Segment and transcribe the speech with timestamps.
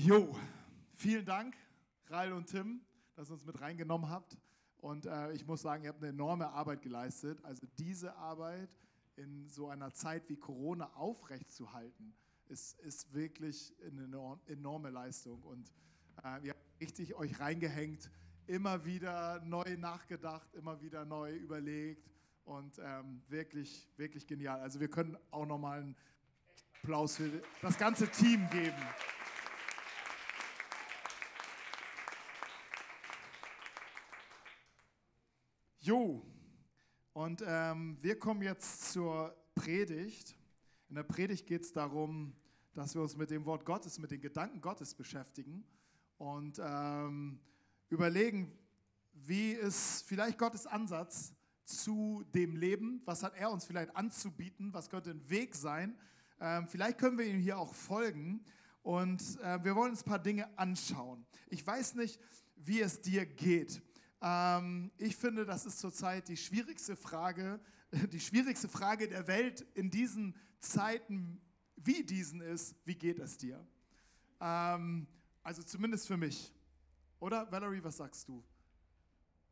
[0.00, 0.32] Jo,
[0.94, 1.56] vielen Dank,
[2.06, 2.82] Rail und Tim,
[3.16, 4.38] dass ihr uns mit reingenommen habt.
[4.76, 7.44] Und äh, ich muss sagen, ihr habt eine enorme Arbeit geleistet.
[7.44, 8.70] Also diese Arbeit
[9.16, 12.14] in so einer Zeit wie Corona aufrechtzuhalten,
[12.46, 15.42] ist, ist wirklich eine enorme Leistung.
[15.42, 15.72] Und
[16.22, 18.08] äh, ihr habt richtig euch reingehängt,
[18.46, 22.08] immer wieder neu nachgedacht, immer wieder neu überlegt
[22.44, 24.60] und ähm, wirklich, wirklich genial.
[24.60, 25.96] Also wir können auch nochmal einen
[26.84, 28.76] Applaus für das ganze Team geben.
[35.88, 36.22] Jo,
[37.14, 40.36] und ähm, wir kommen jetzt zur Predigt.
[40.90, 42.34] In der Predigt geht es darum,
[42.74, 45.64] dass wir uns mit dem Wort Gottes, mit den Gedanken Gottes beschäftigen
[46.18, 47.40] und ähm,
[47.88, 48.52] überlegen,
[49.14, 51.32] wie ist vielleicht Gottes Ansatz
[51.64, 55.96] zu dem Leben, was hat er uns vielleicht anzubieten, was könnte ein Weg sein.
[56.38, 58.44] Ähm, vielleicht können wir ihm hier auch folgen
[58.82, 61.24] und äh, wir wollen uns ein paar Dinge anschauen.
[61.48, 62.20] Ich weiß nicht,
[62.56, 63.80] wie es dir geht.
[64.20, 67.60] Ähm, ich finde, das ist zurzeit die schwierigste Frage,
[68.12, 71.40] die schwierigste Frage der Welt in diesen Zeiten
[71.76, 73.64] wie diesen ist, wie geht es dir?
[74.40, 75.06] Ähm,
[75.42, 76.52] also zumindest für mich.
[77.20, 78.44] Oder Valerie, was sagst du?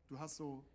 [0.07, 0.65] Du hast so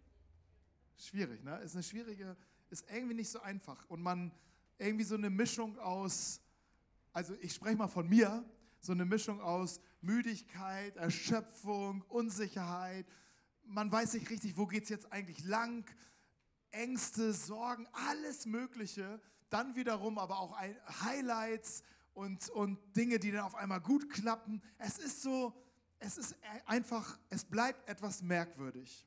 [0.97, 1.59] schwierig, ne?
[1.61, 2.37] Ist eine schwierige,
[2.70, 4.33] ist irgendwie nicht so einfach und man
[4.79, 6.41] irgendwie so eine Mischung aus,
[7.13, 8.45] also ich spreche mal von mir,
[8.81, 13.07] so eine Mischung aus Müdigkeit, Erschöpfung, Unsicherheit,
[13.73, 15.84] man weiß nicht richtig, wo geht es jetzt eigentlich lang,
[16.70, 19.20] Ängste, Sorgen, alles Mögliche.
[19.51, 20.59] Dann wiederum aber auch
[21.05, 21.83] Highlights
[22.14, 24.62] und, und Dinge, die dann auf einmal gut klappen.
[24.79, 25.53] Es ist so,
[25.98, 29.06] es ist einfach, es bleibt etwas merkwürdig.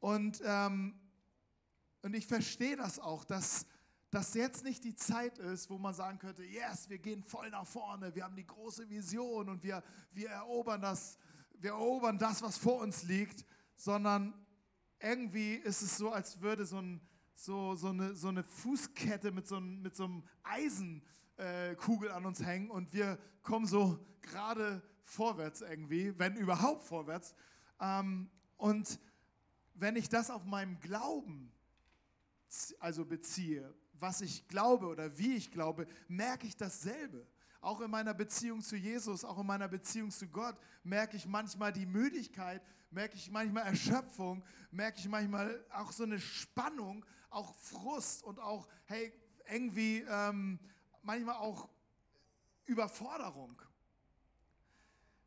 [0.00, 0.98] Und, ähm,
[2.02, 3.66] und ich verstehe das auch, dass
[4.10, 7.66] dass jetzt nicht die Zeit ist, wo man sagen könnte, yes, wir gehen voll nach
[7.66, 11.18] vorne, wir haben die große Vision und wir, wir erobern das,
[11.60, 13.44] wir erobern das, was vor uns liegt,
[13.76, 14.34] sondern
[15.00, 17.00] irgendwie ist es so, als würde so, ein,
[17.34, 22.44] so, so, eine, so eine Fußkette mit so, ein, mit einem Eisenkugel äh, an uns
[22.44, 27.34] hängen und wir kommen so gerade vorwärts irgendwie, wenn überhaupt vorwärts.
[27.80, 28.98] Ähm, und
[29.74, 31.52] wenn ich das auf meinem Glauben
[32.78, 37.26] also beziehe, was ich glaube oder wie ich glaube, merke ich dasselbe.
[37.66, 41.72] Auch in meiner Beziehung zu Jesus, auch in meiner Beziehung zu Gott merke ich manchmal
[41.72, 42.62] die Müdigkeit,
[42.92, 48.68] merke ich manchmal Erschöpfung, merke ich manchmal auch so eine Spannung, auch Frust und auch,
[48.84, 49.12] hey,
[49.50, 50.60] irgendwie ähm,
[51.02, 51.68] manchmal auch
[52.66, 53.60] Überforderung.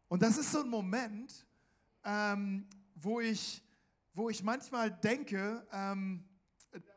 [0.08, 1.46] Und das ist so ein Moment,
[2.06, 3.62] ähm, wo, ich,
[4.14, 6.24] wo ich manchmal denke, ähm,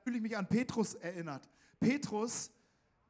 [0.04, 1.48] fühle ich mich an Petrus erinnert.
[1.80, 2.52] Petrus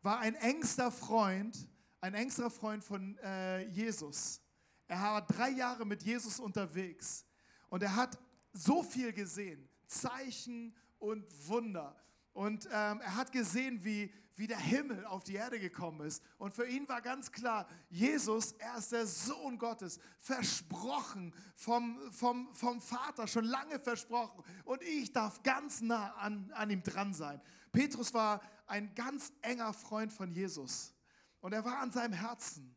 [0.00, 1.69] war ein engster Freund
[2.03, 4.41] ein engster Freund von äh, Jesus.
[4.89, 7.25] Er war drei Jahre mit Jesus unterwegs
[7.71, 8.19] und er hat
[8.53, 11.97] so viel gesehen, Zeichen und Wunder.
[12.33, 16.23] Und ähm, er hat gesehen, wie, wie der Himmel auf die Erde gekommen ist.
[16.39, 22.53] Und für ihn war ganz klar, Jesus, er ist der Sohn Gottes, versprochen vom, vom,
[22.55, 24.43] vom Vater, schon lange versprochen.
[24.65, 27.41] Und ich darf ganz nah an, an ihm dran sein.
[27.71, 30.95] Petrus war ein ganz enger Freund von Jesus.
[31.43, 32.75] Und er war an seinem Herzen.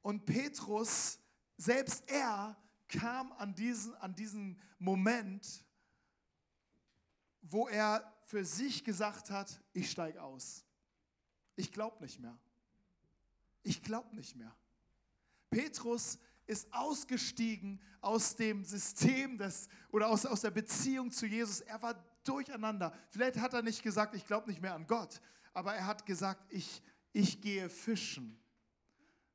[0.00, 1.20] Und Petrus,
[1.56, 2.56] selbst er,
[2.88, 5.64] kam an diesen, an diesen Moment,
[7.42, 10.64] wo er für sich gesagt hat, ich steige aus.
[11.54, 12.38] Ich glaube nicht mehr.
[13.62, 14.54] Ich glaube nicht mehr.
[15.50, 21.60] Petrus ist ausgestiegen aus dem System des, oder aus, aus der Beziehung zu Jesus.
[21.60, 21.94] Er war
[22.24, 22.92] durcheinander.
[23.10, 25.20] Vielleicht hat er nicht gesagt, ich glaube nicht mehr an Gott,
[25.52, 28.38] aber er hat gesagt, ich, ich gehe fischen.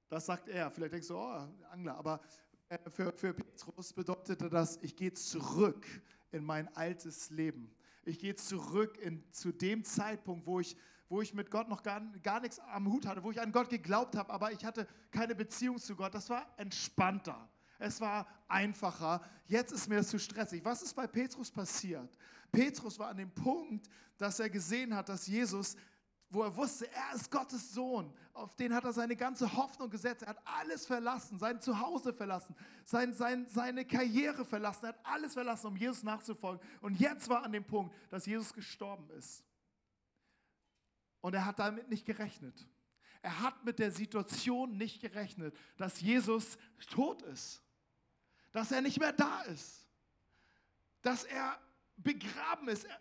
[0.09, 0.71] Das sagt er.
[0.71, 1.95] Vielleicht denkst du, oh, Angler.
[1.97, 2.21] Aber
[2.69, 5.85] äh, für, für Petrus bedeutete das, ich gehe zurück
[6.31, 7.73] in mein altes Leben.
[8.03, 10.77] Ich gehe zurück in, zu dem Zeitpunkt, wo ich,
[11.09, 13.69] wo ich mit Gott noch gar, gar nichts am Hut hatte, wo ich an Gott
[13.69, 16.13] geglaubt habe, aber ich hatte keine Beziehung zu Gott.
[16.13, 17.49] Das war entspannter.
[17.79, 19.21] Es war einfacher.
[19.45, 20.63] Jetzt ist mir das zu stressig.
[20.63, 22.09] Was ist bei Petrus passiert?
[22.51, 25.75] Petrus war an dem Punkt, dass er gesehen hat, dass Jesus
[26.29, 28.13] wo er wusste, er ist Gottes Sohn.
[28.33, 30.23] Auf den hat er seine ganze Hoffnung gesetzt.
[30.23, 34.85] Er hat alles verlassen, sein Zuhause verlassen, sein, sein, seine Karriere verlassen.
[34.85, 36.65] Er hat alles verlassen, um Jesus nachzufolgen.
[36.81, 39.43] Und jetzt war an dem Punkt, dass Jesus gestorben ist.
[41.21, 42.67] Und er hat damit nicht gerechnet.
[43.21, 46.57] Er hat mit der Situation nicht gerechnet, dass Jesus
[46.89, 47.63] tot ist.
[48.51, 49.87] Dass er nicht mehr da ist.
[51.01, 51.57] Dass er
[51.95, 52.83] begraben ist.
[52.83, 52.99] Er,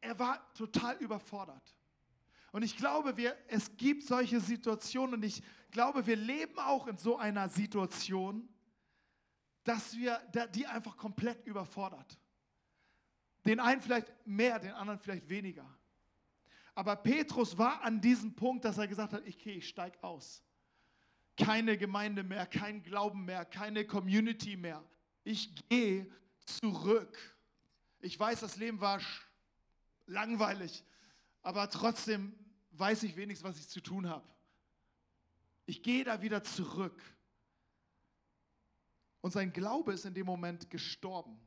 [0.00, 1.75] er war total überfordert.
[2.56, 6.96] Und ich glaube, wir, es gibt solche Situationen und ich glaube, wir leben auch in
[6.96, 8.48] so einer Situation,
[9.62, 10.18] dass wir
[10.54, 12.18] die einfach komplett überfordert.
[13.44, 15.68] Den einen vielleicht mehr, den anderen vielleicht weniger.
[16.74, 20.42] Aber Petrus war an diesem Punkt, dass er gesagt hat, okay, ich steige aus.
[21.36, 24.82] Keine Gemeinde mehr, kein Glauben mehr, keine Community mehr.
[25.24, 26.10] Ich gehe
[26.46, 27.18] zurück.
[28.00, 29.02] Ich weiß, das Leben war
[30.06, 30.82] langweilig,
[31.42, 32.34] aber trotzdem
[32.78, 34.26] weiß ich wenigstens, was ich zu tun habe.
[35.66, 37.02] Ich gehe da wieder zurück.
[39.20, 41.40] Und sein Glaube ist in dem Moment gestorben.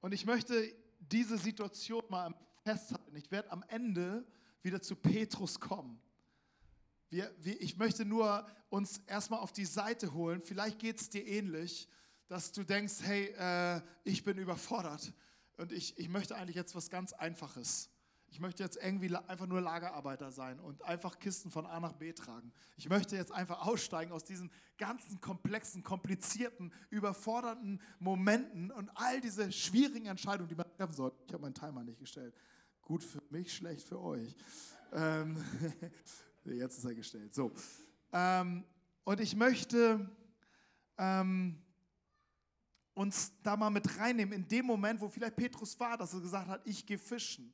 [0.00, 2.32] Und ich möchte diese Situation mal
[2.62, 3.16] festhalten.
[3.16, 4.24] Ich werde am Ende
[4.62, 6.00] wieder zu Petrus kommen.
[7.08, 10.40] Wir, wir, ich möchte nur uns erstmal auf die Seite holen.
[10.40, 11.88] Vielleicht geht es dir ähnlich,
[12.28, 15.12] dass du denkst, hey, äh, ich bin überfordert
[15.56, 17.90] und ich, ich möchte eigentlich jetzt was ganz Einfaches.
[18.28, 22.12] Ich möchte jetzt irgendwie einfach nur Lagerarbeiter sein und einfach Kisten von A nach B
[22.12, 22.52] tragen.
[22.76, 29.52] Ich möchte jetzt einfach aussteigen aus diesen ganzen komplexen, komplizierten, überfordernden Momenten und all diese
[29.52, 31.16] schwierigen Entscheidungen, die man treffen sollte.
[31.26, 32.34] Ich habe meinen Timer nicht gestellt.
[32.82, 34.34] Gut für mich, schlecht für euch.
[34.92, 35.42] Ähm,
[36.44, 37.34] jetzt ist er gestellt.
[37.34, 37.52] So.
[38.12, 38.64] Ähm,
[39.04, 40.10] und ich möchte
[40.98, 41.62] ähm,
[42.96, 46.48] uns da mal mit reinnehmen, in dem Moment, wo vielleicht Petrus war, dass er gesagt
[46.48, 47.52] hat, ich gehe fischen.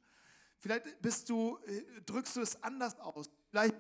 [0.61, 3.29] Vielleicht bist du, äh, drückst du es anders aus.
[3.51, 3.75] Vielleicht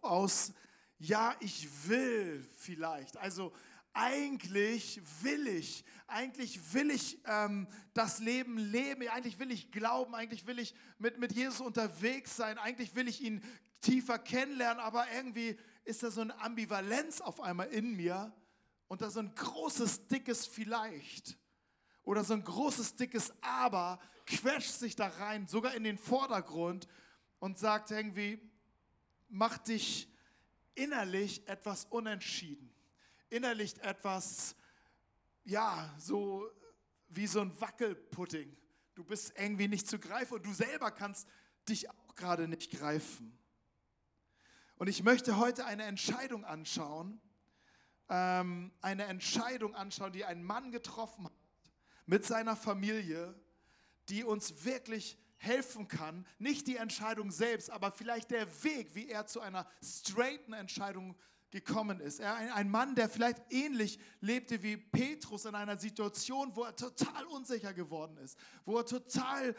[0.00, 0.54] aus,
[0.98, 3.18] ja, ich will vielleicht.
[3.18, 3.52] Also
[3.92, 10.46] eigentlich will ich, eigentlich will ich ähm, das Leben leben, eigentlich will ich glauben, eigentlich
[10.46, 13.42] will ich mit, mit Jesus unterwegs sein, eigentlich will ich ihn
[13.82, 18.32] tiefer kennenlernen, aber irgendwie ist da so eine Ambivalenz auf einmal in mir
[18.88, 21.38] und da so ein großes, dickes Vielleicht
[22.04, 26.88] oder so ein großes, dickes Aber quetscht sich da rein, sogar in den Vordergrund
[27.38, 28.40] und sagt irgendwie,
[29.28, 30.08] mach dich
[30.74, 32.72] innerlich etwas unentschieden.
[33.28, 34.54] Innerlich etwas,
[35.44, 36.48] ja, so
[37.08, 38.56] wie so ein Wackelpudding.
[38.94, 41.28] Du bist irgendwie nicht zu greifen und du selber kannst
[41.68, 43.36] dich auch gerade nicht greifen.
[44.76, 47.20] Und ich möchte heute eine Entscheidung anschauen,
[48.08, 51.32] ähm, eine Entscheidung anschauen, die ein Mann getroffen hat
[52.06, 53.34] mit seiner Familie,
[54.08, 56.26] die uns wirklich helfen kann.
[56.38, 61.16] Nicht die Entscheidung selbst, aber vielleicht der Weg, wie er zu einer straighten Entscheidung
[61.50, 62.20] gekommen ist.
[62.20, 67.24] Er, ein, Mann, der vielleicht ähnlich lebte wie Petrus in einer Situation, wo er total
[67.26, 69.54] unsicher geworden ist, wo er total,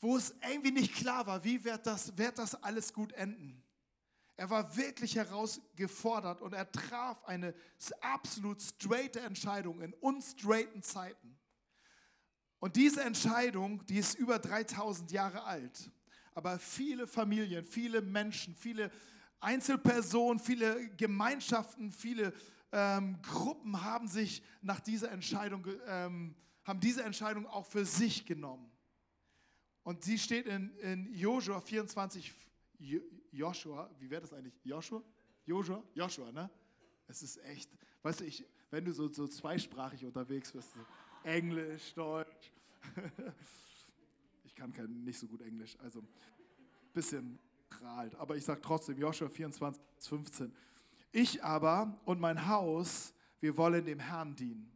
[0.00, 3.62] wo es irgendwie nicht klar war, wie wird das, wird das alles gut enden.
[4.36, 7.54] Er war wirklich herausgefordert und er traf eine
[8.00, 11.38] absolut straighte Entscheidung in unstraighten Zeiten.
[12.58, 15.90] Und diese Entscheidung, die ist über 3000 Jahre alt.
[16.34, 18.90] Aber viele Familien, viele Menschen, viele
[19.40, 22.34] Einzelpersonen, viele Gemeinschaften, viele
[22.72, 26.34] ähm, Gruppen haben sich nach dieser Entscheidung, ähm,
[26.64, 28.70] haben diese Entscheidung auch für sich genommen.
[29.82, 32.34] Und sie steht in, in Joshua 24,
[33.32, 34.54] Joshua, wie wäre das eigentlich?
[34.64, 35.02] Joshua?
[35.44, 35.82] Joshua?
[35.94, 36.50] Joshua, ne?
[37.08, 37.70] Es ist echt,
[38.02, 40.80] weißt du, ich, wenn du so, so zweisprachig unterwegs bist, so
[41.22, 42.52] Englisch, Deutsch.
[44.44, 46.08] ich kann kein, nicht so gut Englisch, also ein
[46.92, 47.38] bisschen
[47.68, 48.14] prahlt.
[48.16, 50.52] Aber ich sage trotzdem, Joshua 24, 15.
[51.12, 54.70] Ich aber und mein Haus, wir wollen dem Herrn dienen.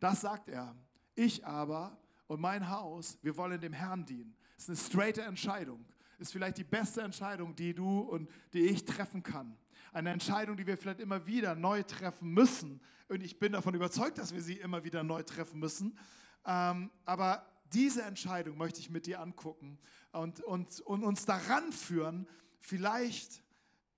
[0.00, 0.76] Das sagt er.
[1.14, 1.96] Ich aber
[2.26, 4.36] und mein Haus, wir wollen dem Herrn dienen.
[4.56, 5.84] Das ist eine straighte Entscheidung
[6.18, 9.56] ist vielleicht die beste Entscheidung, die du und die ich treffen kann.
[9.92, 12.80] Eine Entscheidung, die wir vielleicht immer wieder neu treffen müssen.
[13.08, 15.98] Und ich bin davon überzeugt, dass wir sie immer wieder neu treffen müssen.
[16.44, 19.78] Ähm, aber diese Entscheidung möchte ich mit dir angucken
[20.12, 22.26] und, und, und uns daran führen.
[22.58, 23.42] Vielleicht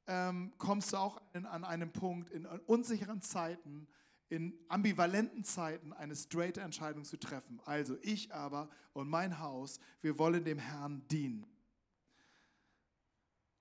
[0.06, 3.87] ähm, kommst du auch in, an einem Punkt in unsicheren Zeiten,
[4.28, 7.61] in ambivalenten Zeiten eine straighte Entscheidung zu treffen.
[7.64, 11.46] Also ich aber und mein Haus, wir wollen dem Herrn dienen.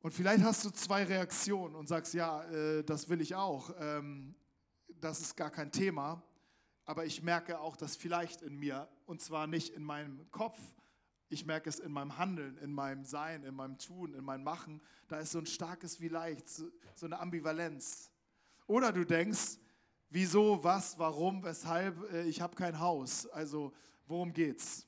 [0.05, 3.73] Und vielleicht hast du zwei Reaktionen und sagst, ja, äh, das will ich auch.
[3.79, 4.35] Ähm,
[5.01, 6.21] das ist gar kein Thema.
[6.85, 8.87] Aber ich merke auch das vielleicht in mir.
[9.07, 10.59] Und zwar nicht in meinem Kopf.
[11.27, 14.79] Ich merke es in meinem Handeln, in meinem Sein, in meinem Tun, in meinem Machen.
[15.07, 16.67] Da ist so ein starkes Vielleicht, so
[17.01, 18.11] eine Ambivalenz.
[18.67, 19.57] Oder du denkst,
[20.11, 23.25] wieso, was, warum, weshalb, äh, ich habe kein Haus.
[23.29, 23.73] Also
[24.05, 24.85] worum geht's?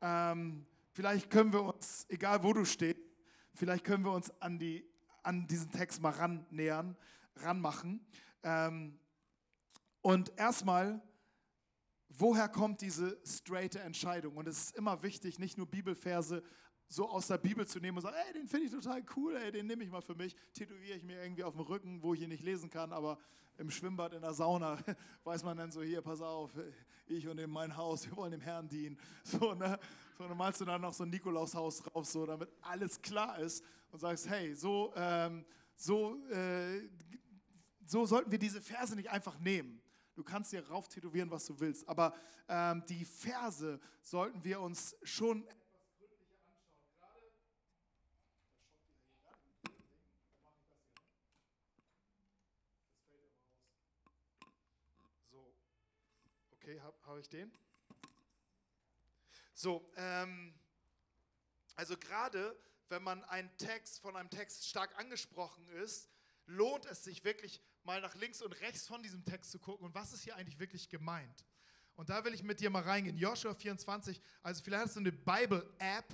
[0.00, 3.11] Ähm, vielleicht können wir uns, egal wo du stehst,
[3.54, 4.84] Vielleicht können wir uns an, die,
[5.22, 6.96] an diesen Text mal rannähern,
[7.36, 8.04] ranmachen.
[8.42, 8.98] Ähm,
[10.00, 11.02] und erstmal
[12.18, 14.36] woher kommt diese straighte Entscheidung?
[14.36, 16.42] Und es ist immer wichtig, nicht nur Bibelverse
[16.92, 19.50] so aus der Bibel zu nehmen und sagen, ey, den finde ich total cool, ey,
[19.50, 22.20] den nehme ich mal für mich, tätowiere ich mir irgendwie auf dem Rücken, wo ich
[22.20, 23.18] ihn nicht lesen kann, aber
[23.56, 24.78] im Schwimmbad, in der Sauna,
[25.24, 26.50] weiß man dann so, hier, pass auf,
[27.06, 28.98] ich und in mein Haus, wir wollen dem Herrn dienen.
[29.24, 29.78] So, ne?
[30.18, 33.64] So, dann malst du dann noch so ein Nikolaushaus drauf, so, damit alles klar ist
[33.90, 36.88] und sagst, hey, so, ähm, so, äh,
[37.86, 39.80] so sollten wir diese Verse nicht einfach nehmen.
[40.14, 42.14] Du kannst dir rauf tätowieren, was du willst, aber
[42.48, 45.46] ähm, die Verse sollten wir uns schon
[56.72, 57.52] Okay, habe hab ich den?
[59.52, 60.54] So, ähm,
[61.74, 66.08] also gerade wenn man einen Text von einem Text stark angesprochen ist,
[66.46, 69.94] lohnt es sich wirklich mal nach links und rechts von diesem Text zu gucken und
[69.94, 71.44] was ist hier eigentlich wirklich gemeint.
[71.94, 73.18] Und da will ich mit dir mal reingehen.
[73.18, 76.06] Joshua 24, also vielleicht hast du eine Bible-App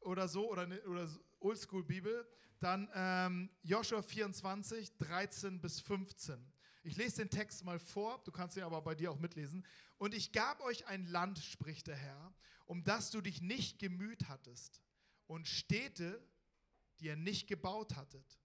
[0.00, 1.08] oder so oder eine oder
[1.40, 2.24] Oldschool-Bibel,
[2.60, 6.53] dann ähm, Joshua 24, 13 bis 15.
[6.86, 9.66] Ich lese den Text mal vor, du kannst ihn aber bei dir auch mitlesen.
[9.96, 12.34] Und ich gab euch ein Land, spricht der Herr,
[12.66, 14.82] um das du dich nicht gemüht hattest,
[15.26, 16.22] und Städte,
[17.00, 18.38] die ihr nicht gebaut hattet,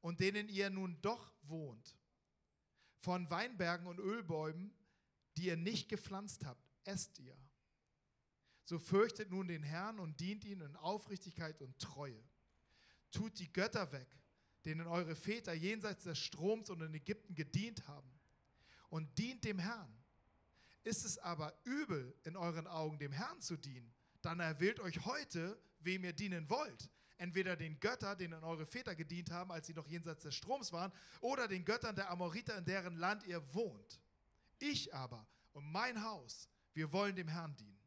[0.00, 1.96] und denen ihr nun doch wohnt.
[2.98, 4.74] Von Weinbergen und Ölbäumen,
[5.36, 7.38] die ihr nicht gepflanzt habt, esst ihr.
[8.64, 12.22] So fürchtet nun den Herrn und dient ihn in Aufrichtigkeit und Treue.
[13.12, 14.08] Tut die Götter weg,
[14.64, 18.10] denen eure Väter jenseits des Stroms und in Ägypten gedient haben,
[18.94, 19.92] und dient dem Herrn.
[20.84, 23.92] Ist es aber übel in euren Augen, dem Herrn zu dienen,
[24.22, 26.88] dann erwählt euch heute, wem ihr dienen wollt.
[27.16, 30.92] Entweder den Götter, denen eure Väter gedient haben, als sie noch jenseits des Stroms waren,
[31.20, 34.00] oder den Göttern der Amoriter, in deren Land ihr wohnt.
[34.60, 37.80] Ich aber und mein Haus, wir wollen dem Herrn dienen.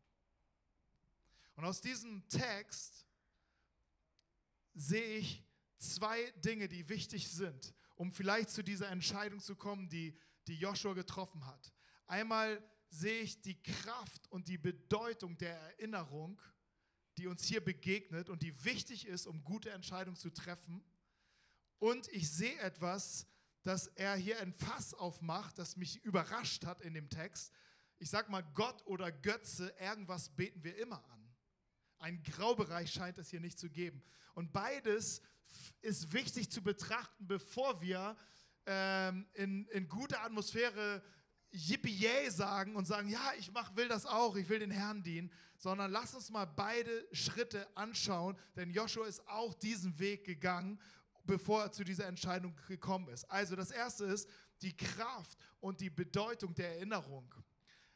[1.55, 3.05] Und aus diesem Text
[4.73, 5.46] sehe ich
[5.77, 10.17] zwei Dinge, die wichtig sind, um vielleicht zu dieser Entscheidung zu kommen, die,
[10.47, 11.73] die Joshua getroffen hat.
[12.05, 16.41] Einmal sehe ich die Kraft und die Bedeutung der Erinnerung,
[17.17, 20.83] die uns hier begegnet und die wichtig ist, um gute Entscheidungen zu treffen.
[21.79, 23.27] Und ich sehe etwas,
[23.63, 27.51] dass er hier ein Fass aufmacht, das mich überrascht hat in dem Text.
[27.97, 31.35] Ich sage mal, Gott oder Götze, irgendwas beten wir immer an.
[31.99, 34.03] Ein Graubereich scheint es hier nicht zu geben.
[34.35, 35.21] Und beides
[35.81, 38.15] ist wichtig zu betrachten, bevor wir
[38.65, 41.01] ähm, in, in guter Atmosphäre
[41.51, 45.31] Yippie sagen und sagen, ja, ich mach, will das auch, ich will den Herrn dienen,
[45.57, 50.79] sondern lass uns mal beide Schritte anschauen, denn Joshua ist auch diesen Weg gegangen,
[51.23, 53.29] bevor er zu dieser Entscheidung gekommen ist.
[53.31, 54.29] Also das erste ist
[54.61, 57.33] die Kraft und die Bedeutung der Erinnerung.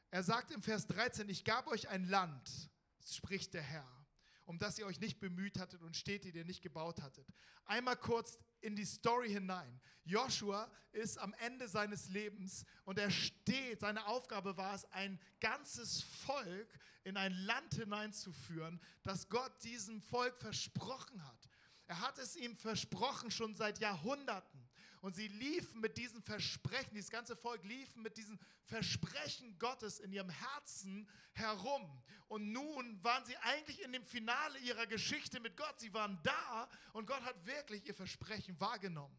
[0.09, 2.69] Er sagt im Vers 13, ich gab euch ein Land,
[3.03, 4.00] spricht der Herr
[4.45, 7.27] um das ihr euch nicht bemüht hattet und Städte, die ihr nicht gebaut hattet.
[7.65, 9.79] Einmal kurz in die Story hinein.
[10.03, 16.01] Joshua ist am Ende seines Lebens und er steht, seine Aufgabe war es, ein ganzes
[16.01, 21.49] Volk in ein Land hineinzuführen, das Gott diesem Volk versprochen hat.
[21.87, 24.69] Er hat es ihm versprochen schon seit Jahrhunderten.
[25.01, 30.13] Und sie liefen mit diesen Versprechen, dieses ganze Volk liefen mit diesen Versprechen Gottes in
[30.13, 32.01] ihrem Herzen herum.
[32.27, 35.79] Und nun waren sie eigentlich in dem Finale ihrer Geschichte mit Gott.
[35.79, 39.17] Sie waren da und Gott hat wirklich ihr Versprechen wahrgenommen.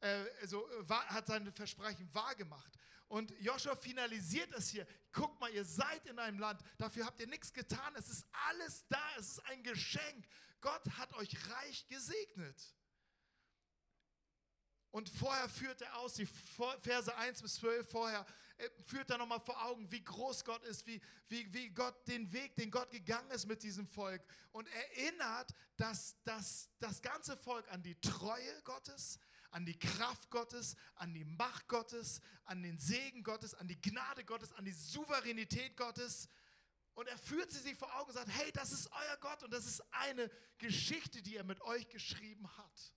[0.00, 2.78] Äh, also äh, hat seine Versprechen wahrgemacht.
[3.08, 4.86] Und Joshua finalisiert es hier.
[5.12, 7.94] Guckt mal, ihr seid in einem Land, dafür habt ihr nichts getan.
[7.96, 10.26] Es ist alles da, es ist ein Geschenk.
[10.62, 12.74] Gott hat euch reich gesegnet.
[14.92, 18.26] Und vorher führt er aus, die Verse 1 bis 12 vorher,
[18.58, 22.30] äh, führt er nochmal vor Augen, wie groß Gott ist, wie, wie, wie Gott den
[22.30, 24.22] Weg, den Gott gegangen ist mit diesem Volk.
[24.52, 29.18] Und erinnert dass, dass das ganze Volk an die Treue Gottes,
[29.50, 34.24] an die Kraft Gottes, an die Macht Gottes, an den Segen Gottes, an die Gnade
[34.24, 36.28] Gottes, an die Souveränität Gottes.
[36.94, 39.52] Und er führt sie sich vor Augen und sagt, hey, das ist euer Gott und
[39.52, 42.92] das ist eine Geschichte, die er mit euch geschrieben hat.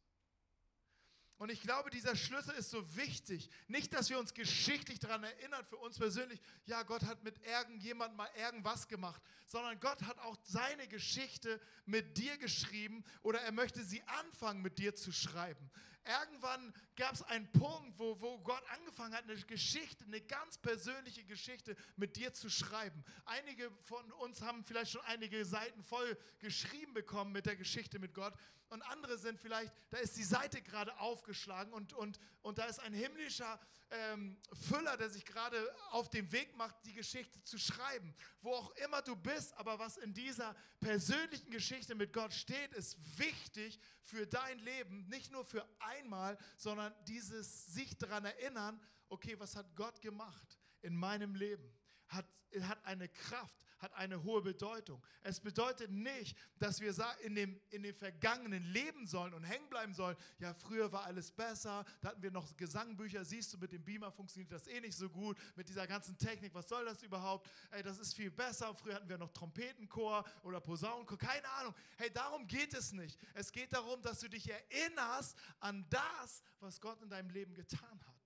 [1.38, 3.50] Und ich glaube, dieser Schlüssel ist so wichtig.
[3.68, 8.16] Nicht, dass wir uns geschichtlich daran erinnern, für uns persönlich, ja, Gott hat mit irgendjemandem
[8.16, 13.84] mal irgendwas gemacht, sondern Gott hat auch seine Geschichte mit dir geschrieben oder er möchte
[13.84, 15.70] sie anfangen mit dir zu schreiben.
[16.06, 21.24] Irgendwann gab es einen Punkt, wo, wo Gott angefangen hat, eine Geschichte, eine ganz persönliche
[21.24, 23.04] Geschichte mit dir zu schreiben.
[23.26, 28.14] Einige von uns haben vielleicht schon einige Seiten voll geschrieben bekommen mit der Geschichte mit
[28.14, 28.34] Gott.
[28.70, 32.80] Und andere sind vielleicht, da ist die Seite gerade aufgeschlagen und, und, und da ist
[32.80, 33.60] ein himmlischer
[33.92, 35.58] ähm, Füller, der sich gerade
[35.92, 38.14] auf den Weg macht, die Geschichte zu schreiben.
[38.42, 42.98] Wo auch immer du bist, aber was in dieser persönlichen Geschichte mit Gott steht, ist
[43.18, 45.08] wichtig für dein Leben.
[45.08, 50.96] Nicht nur für einmal, sondern dieses sich daran erinnern, okay, was hat Gott gemacht in
[50.96, 51.75] meinem Leben?
[52.08, 52.26] Hat,
[52.62, 55.02] hat eine Kraft hat eine hohe Bedeutung.
[55.22, 59.94] Es bedeutet nicht, dass wir in dem, in dem Vergangenen leben sollen und hängen bleiben
[59.94, 60.16] sollen.
[60.40, 64.12] Ja, früher war alles besser, da hatten wir noch Gesangbücher, siehst du, mit dem Beamer
[64.12, 67.50] funktioniert das eh nicht so gut, mit dieser ganzen Technik, was soll das überhaupt?
[67.72, 68.74] Ey, das ist viel besser.
[68.76, 71.76] Früher hatten wir noch Trompetenchor oder Posaunenchor, keine Ahnung.
[71.98, 73.20] Hey, darum geht es nicht.
[73.34, 78.00] Es geht darum, dass du dich erinnerst an das, was Gott in deinem Leben getan
[78.08, 78.25] hat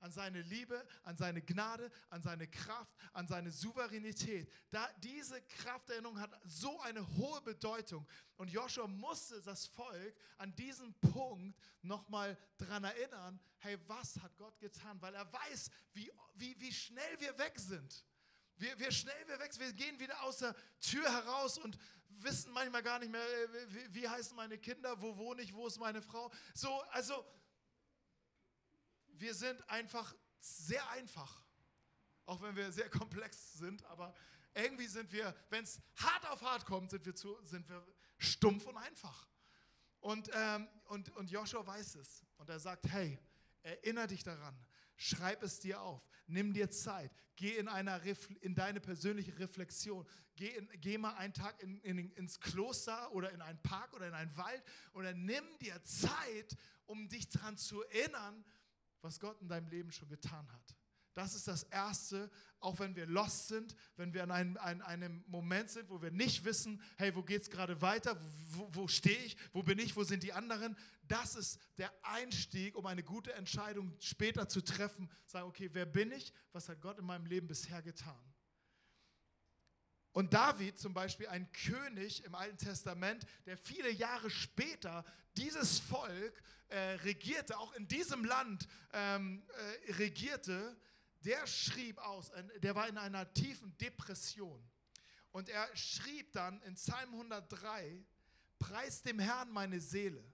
[0.00, 4.52] an seine Liebe, an seine Gnade, an seine Kraft, an seine Souveränität.
[4.70, 8.06] Da, diese Krafterinnerung hat so eine hohe Bedeutung.
[8.36, 14.58] Und Joshua musste das Volk an diesem Punkt nochmal daran erinnern, hey, was hat Gott
[14.60, 15.00] getan?
[15.00, 18.04] Weil er weiß, wie, wie, wie schnell wir weg sind.
[18.56, 19.52] Wie, wie schnell wir weg.
[19.58, 21.78] Wir gehen wieder aus der Tür heraus und
[22.08, 25.66] wissen manchmal gar nicht mehr, äh, wie, wie heißen meine Kinder, wo wohne ich, wo
[25.66, 26.30] ist meine Frau.
[26.54, 27.24] So, also
[29.20, 31.44] wir sind einfach sehr einfach.
[32.26, 34.14] Auch wenn wir sehr komplex sind, aber
[34.54, 37.84] irgendwie sind wir, wenn es hart auf hart kommt, sind wir, zu, sind wir
[38.18, 39.28] stumpf und einfach.
[40.00, 42.24] Und, ähm, und, und Joshua weiß es.
[42.36, 43.18] Und er sagt, hey,
[43.62, 44.56] erinnere dich daran,
[44.96, 48.00] schreib es dir auf, nimm dir Zeit, geh in, einer
[48.40, 50.06] in deine persönliche Reflexion,
[50.36, 54.08] geh, in, geh mal einen Tag in, in, ins Kloster oder in einen Park oder
[54.08, 56.56] in einen Wald oder nimm dir Zeit,
[56.86, 58.44] um dich daran zu erinnern,
[59.02, 60.76] was Gott in deinem Leben schon getan hat.
[61.18, 65.24] Das ist das Erste, auch wenn wir lost sind, wenn wir in einem, in einem
[65.26, 68.16] Moment sind, wo wir nicht wissen, hey, wo geht es gerade weiter,
[68.50, 70.76] wo, wo stehe ich, wo bin ich, wo sind die anderen.
[71.02, 75.10] Das ist der Einstieg, um eine gute Entscheidung später zu treffen.
[75.26, 78.14] Sagen, okay, wer bin ich, was hat Gott in meinem Leben bisher getan.
[80.18, 85.04] Und David zum Beispiel, ein König im Alten Testament, der viele Jahre später
[85.36, 89.44] dieses Volk äh, regierte, auch in diesem Land ähm,
[89.86, 90.76] äh, regierte,
[91.20, 94.60] der schrieb aus, der war in einer tiefen Depression.
[95.30, 98.04] Und er schrieb dann in Psalm 103,
[98.58, 100.24] Preis dem Herrn meine Seele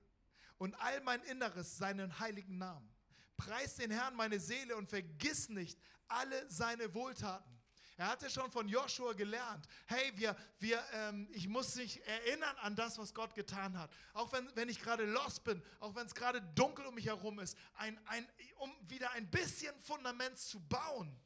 [0.56, 2.90] und all mein Inneres seinen heiligen Namen.
[3.36, 7.53] Preis den Herrn meine Seele und vergiss nicht alle seine Wohltaten
[7.96, 12.74] er hatte schon von Joshua gelernt, hey, wir, wir, ähm, ich muss mich erinnern an
[12.74, 13.90] das, was Gott getan hat.
[14.14, 17.38] Auch wenn, wenn ich gerade lost bin, auch wenn es gerade dunkel um mich herum
[17.38, 18.26] ist, ein, ein,
[18.56, 21.16] um wieder ein bisschen Fundament zu bauen,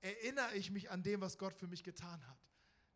[0.00, 2.38] erinnere ich mich an dem, was Gott für mich getan hat.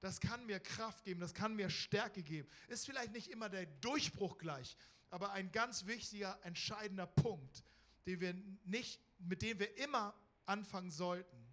[0.00, 2.48] Das kann mir Kraft geben, das kann mir Stärke geben.
[2.66, 4.76] Ist vielleicht nicht immer der Durchbruch gleich,
[5.10, 7.62] aber ein ganz wichtiger, entscheidender Punkt,
[8.06, 10.14] den wir nicht, mit dem wir immer
[10.46, 11.45] anfangen sollten.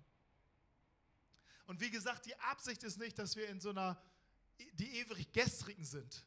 [1.66, 4.02] Und wie gesagt, die Absicht ist nicht, dass wir in so einer,
[4.74, 6.26] die ewig gestrigen sind.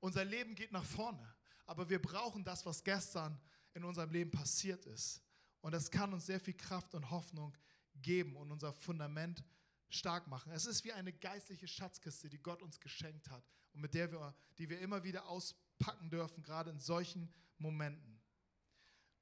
[0.00, 1.34] Unser Leben geht nach vorne.
[1.66, 3.40] Aber wir brauchen das, was gestern
[3.74, 5.22] in unserem Leben passiert ist.
[5.60, 7.56] Und das kann uns sehr viel Kraft und Hoffnung
[7.94, 9.42] geben und unser Fundament
[9.88, 10.52] stark machen.
[10.52, 14.34] Es ist wie eine geistliche Schatzkiste, die Gott uns geschenkt hat und mit der wir,
[14.58, 18.20] die wir immer wieder auspacken dürfen, gerade in solchen Momenten.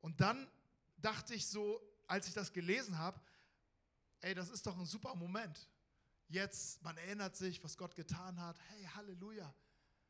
[0.00, 0.48] Und dann
[0.98, 3.20] dachte ich so, als ich das gelesen habe,
[4.24, 5.68] ey, das ist doch ein super Moment.
[6.28, 8.58] Jetzt, man erinnert sich, was Gott getan hat.
[8.70, 9.54] Hey, Halleluja.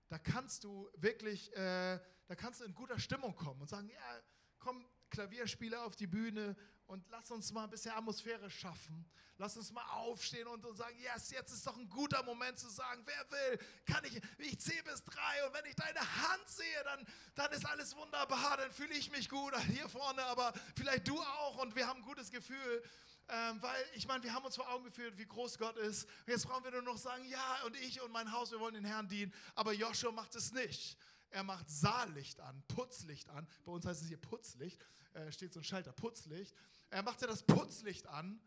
[0.09, 4.23] Da kannst du wirklich, äh, da kannst du in guter Stimmung kommen und sagen, ja,
[4.59, 9.05] komm, Klavierspieler auf die Bühne und lass uns mal ein bisschen Atmosphäre schaffen.
[9.37, 12.69] Lass uns mal aufstehen und, und sagen, yes, jetzt ist doch ein guter Moment zu
[12.69, 16.85] sagen, wer will, kann ich, ich zähle bis drei und wenn ich deine Hand sehe,
[16.85, 21.21] dann, dann ist alles wunderbar, dann fühle ich mich gut hier vorne, aber vielleicht du
[21.21, 22.83] auch und wir haben ein gutes Gefühl.
[23.29, 26.09] Ähm, weil ich meine, wir haben uns vor Augen geführt, wie groß Gott ist.
[26.27, 28.85] Jetzt brauchen wir nur noch sagen, ja, und ich und mein Haus, wir wollen den
[28.85, 29.33] Herrn dienen.
[29.55, 30.99] Aber Joshua macht es nicht.
[31.31, 33.49] Er macht Saallicht an, Putzlicht an.
[33.65, 34.85] Bei uns heißt es hier Putzlicht.
[35.15, 36.55] Äh, steht so ein Schalter, Putzlicht.
[36.91, 38.41] Er macht ja das Putzlicht an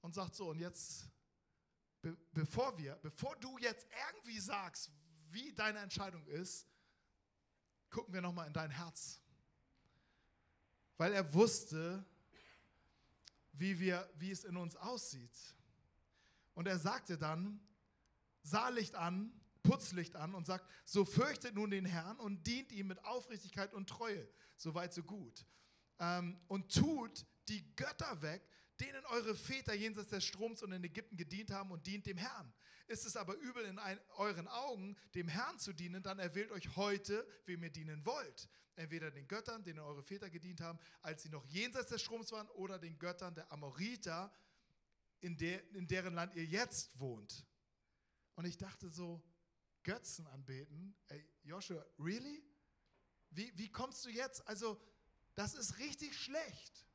[0.00, 1.08] und sagt so, und jetzt,
[2.02, 4.90] be bevor wir, bevor du jetzt irgendwie sagst,
[5.30, 6.68] wie deine Entscheidung ist,
[7.90, 9.20] gucken wir nochmal in dein Herz.
[10.98, 12.04] Weil er wusste,
[13.56, 15.36] wie, wir, wie es in uns aussieht.
[16.54, 17.60] Und er sagte dann,
[18.42, 23.02] Saallicht an, Putzlicht an und sagt, so fürchtet nun den Herrn und dient ihm mit
[23.04, 24.28] Aufrichtigkeit und Treue.
[24.56, 25.46] Soweit, so gut.
[25.98, 28.46] Ähm, und tut die Götter weg,
[28.80, 32.52] denen eure Väter jenseits des Stroms und in Ägypten gedient haben und dient dem Herrn.
[32.86, 36.76] Ist es aber übel in ein, euren Augen, dem Herrn zu dienen, dann erwählt euch
[36.76, 38.48] heute, wem ihr dienen wollt.
[38.76, 42.48] Entweder den Göttern, denen eure Väter gedient haben, als sie noch jenseits des Stroms waren,
[42.50, 44.32] oder den Göttern der Amoriter,
[45.20, 47.46] in, der, in deren Land ihr jetzt wohnt.
[48.34, 49.22] Und ich dachte so,
[49.82, 50.96] Götzen anbeten?
[51.08, 52.42] Ey, Joshua, really?
[53.30, 54.46] Wie, wie kommst du jetzt?
[54.46, 54.80] Also,
[55.34, 56.86] das ist richtig schlecht.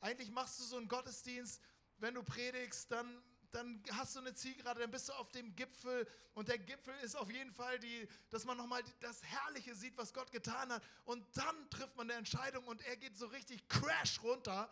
[0.00, 1.60] Eigentlich machst du so einen Gottesdienst,
[1.98, 6.06] wenn du predigst, dann, dann hast du eine Zielgerade, dann bist du auf dem Gipfel
[6.34, 10.12] und der Gipfel ist auf jeden Fall, die, dass man nochmal das Herrliche sieht, was
[10.12, 10.82] Gott getan hat.
[11.04, 14.70] Und dann trifft man eine Entscheidung und er geht so richtig crash runter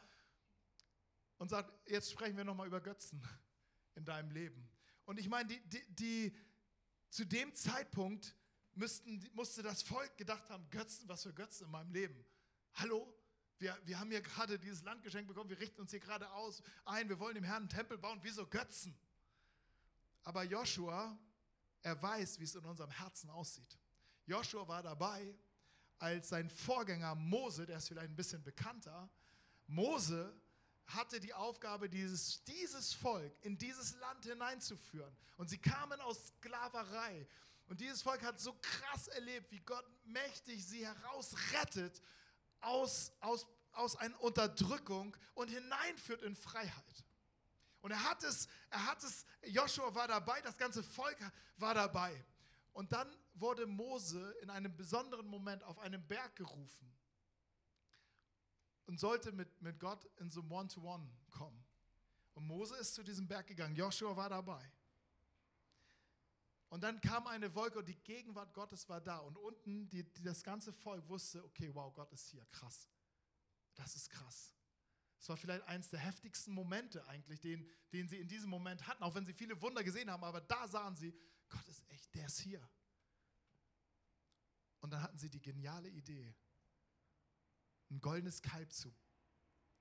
[1.39, 3.27] und sagt, jetzt sprechen wir nochmal über Götzen
[3.95, 4.69] in deinem Leben.
[5.07, 6.37] Und ich meine, die, die, die,
[7.11, 8.35] zu dem Zeitpunkt
[8.75, 12.25] müssten, musste das Volk gedacht haben, Götzen, was für Götzen in meinem Leben.
[12.75, 13.13] Hallo?
[13.59, 16.63] Wir, wir haben hier gerade dieses Land geschenkt bekommen, wir richten uns hier gerade aus
[16.85, 18.97] ein, wir wollen dem Herrn einen Tempel bauen, wieso Götzen?
[20.25, 21.17] Aber Joshua,
[21.83, 23.79] er weiß, wie es in unserem Herzen aussieht.
[24.27, 25.35] Joshua war dabei,
[25.99, 29.09] als sein Vorgänger Mose, der ist vielleicht ein bisschen bekannter,
[29.67, 30.35] Mose
[30.87, 35.15] hatte die Aufgabe, dieses, dieses Volk in dieses Land hineinzuführen.
[35.37, 37.27] Und sie kamen aus Sklaverei.
[37.67, 42.03] Und dieses Volk hat so krass erlebt, wie Gott mächtig sie herausrettet
[42.65, 47.05] aus, aus, aus einer Unterdrückung und hineinführt in Freiheit.
[47.81, 51.19] Und er hat es, er hat es, Joshua war dabei, das ganze Volk
[51.57, 52.25] war dabei.
[52.73, 56.93] Und dann wurde Mose in einem besonderen Moment auf einem Berg gerufen
[58.87, 61.65] und sollte mit, mit Gott in so One-to-One -One kommen.
[62.35, 64.71] Und Mose ist zu diesem Berg gegangen, Joshua war dabei.
[66.75, 69.19] Und dann kam eine Wolke und die Gegenwart Gottes war da.
[69.19, 72.89] Und unten, die, die, das ganze Volk wusste, okay, wow, Gott ist hier, krass.
[73.77, 74.53] Das ist krass.
[75.21, 79.05] Es war vielleicht eines der heftigsten Momente eigentlich, den, den sie in diesem Moment hatten,
[79.05, 81.17] auch wenn sie viele Wunder gesehen haben, aber da sahen sie,
[81.49, 82.69] Gott ist echt, der ist hier.
[84.81, 86.35] Und dann hatten sie die geniale Idee,
[87.89, 88.93] ein goldenes Kalb zu,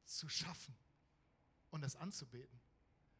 [0.05, 0.75] zu schaffen
[1.71, 2.61] und es anzubeten.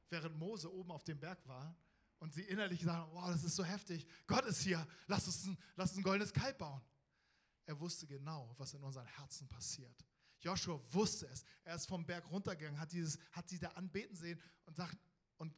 [0.09, 1.75] Während Mose oben auf dem Berg war
[2.23, 5.57] und sie innerlich sagen, wow, das ist so heftig, Gott ist hier, lass uns ein,
[5.75, 6.81] lass uns ein goldenes Kalb bauen.
[7.65, 10.05] Er wusste genau, was in unseren Herzen passiert.
[10.39, 11.43] Joshua wusste es.
[11.65, 14.97] Er ist vom Berg runtergegangen, hat, dieses, hat sie da anbeten sehen und sagt,
[15.35, 15.53] und,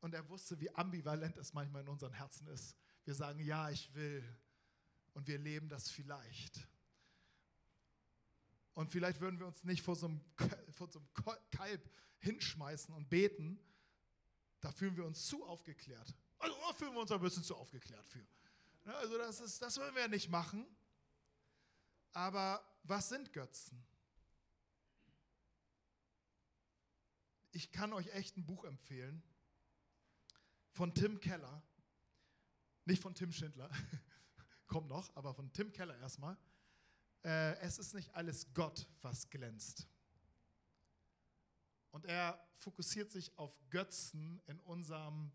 [0.00, 2.76] und er wusste, wie ambivalent es manchmal in unseren Herzen ist.
[3.04, 4.22] Wir sagen, ja, ich will.
[5.14, 6.68] Und wir leben das vielleicht.
[8.74, 10.20] Und vielleicht würden wir uns nicht vor so einem,
[10.72, 11.08] vor so einem
[11.50, 13.58] Kalb hinschmeißen und beten.
[14.60, 16.14] Da fühlen wir uns zu aufgeklärt.
[16.38, 18.26] Also da fühlen wir uns ein bisschen zu aufgeklärt für.
[18.84, 20.66] Also das, ist, das wollen wir nicht machen.
[22.12, 23.84] Aber was sind Götzen?
[27.52, 29.22] Ich kann euch echt ein Buch empfehlen
[30.72, 31.62] von Tim Keller.
[32.84, 33.70] Nicht von Tim Schindler,
[34.66, 36.36] kommt noch, aber von Tim Keller erstmal
[37.24, 39.86] äh, es ist nicht alles Gott, was glänzt.
[41.90, 45.32] Und er fokussiert sich auf Götzen in unserem,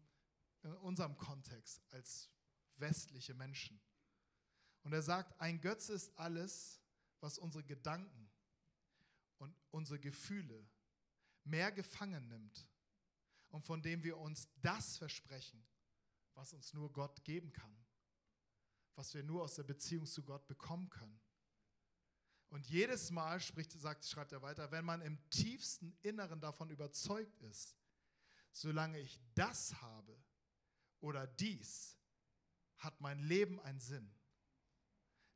[0.63, 2.29] in unserem Kontext als
[2.77, 3.81] westliche Menschen.
[4.83, 6.81] Und er sagt, ein Götze ist alles,
[7.19, 8.29] was unsere Gedanken
[9.37, 10.69] und unsere Gefühle
[11.43, 12.69] mehr gefangen nimmt
[13.49, 15.65] und von dem wir uns das versprechen,
[16.33, 17.75] was uns nur Gott geben kann,
[18.95, 21.19] was wir nur aus der Beziehung zu Gott bekommen können.
[22.49, 27.41] Und jedes Mal spricht, sagt, schreibt er weiter, wenn man im tiefsten Inneren davon überzeugt
[27.43, 27.75] ist,
[28.51, 30.17] solange ich das habe
[31.01, 31.97] oder dies,
[32.77, 34.13] hat mein Leben einen Sinn.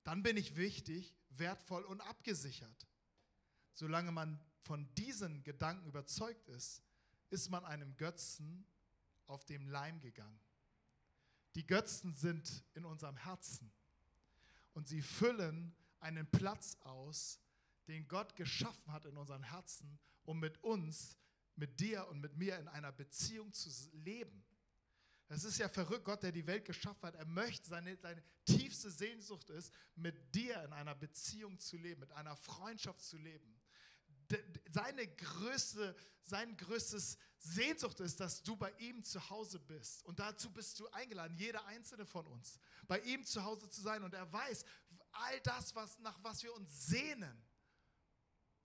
[0.03, 2.87] Dann bin ich wichtig, wertvoll und abgesichert.
[3.73, 6.83] Solange man von diesen Gedanken überzeugt ist,
[7.29, 8.65] ist man einem Götzen
[9.27, 10.39] auf dem Leim gegangen.
[11.55, 13.71] Die Götzen sind in unserem Herzen
[14.73, 17.39] und sie füllen einen Platz aus,
[17.87, 21.17] den Gott geschaffen hat in unseren Herzen, um mit uns,
[21.55, 24.45] mit dir und mit mir in einer Beziehung zu leben.
[25.27, 27.15] Es ist ja verrückt, Gott, der die Welt geschaffen hat.
[27.15, 32.11] Er möchte, seine, seine tiefste Sehnsucht ist, mit dir in einer Beziehung zu leben, mit
[32.11, 33.59] einer Freundschaft zu leben
[34.71, 40.03] seine größte, sein größtes Sehnsucht ist, dass du bei ihm zu Hause bist.
[40.05, 44.03] Und dazu bist du eingeladen, jeder einzelne von uns, bei ihm zu Hause zu sein.
[44.03, 44.65] Und er weiß
[45.11, 47.41] all das, was, nach was wir uns sehnen.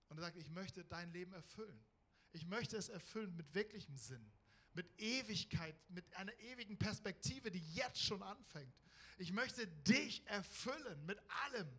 [0.07, 1.83] Und er sagt, ich möchte dein Leben erfüllen.
[2.31, 4.31] Ich möchte es erfüllen mit wirklichem Sinn,
[4.73, 8.75] mit Ewigkeit, mit einer ewigen Perspektive, die jetzt schon anfängt.
[9.17, 11.69] Ich möchte dich erfüllen mit allem,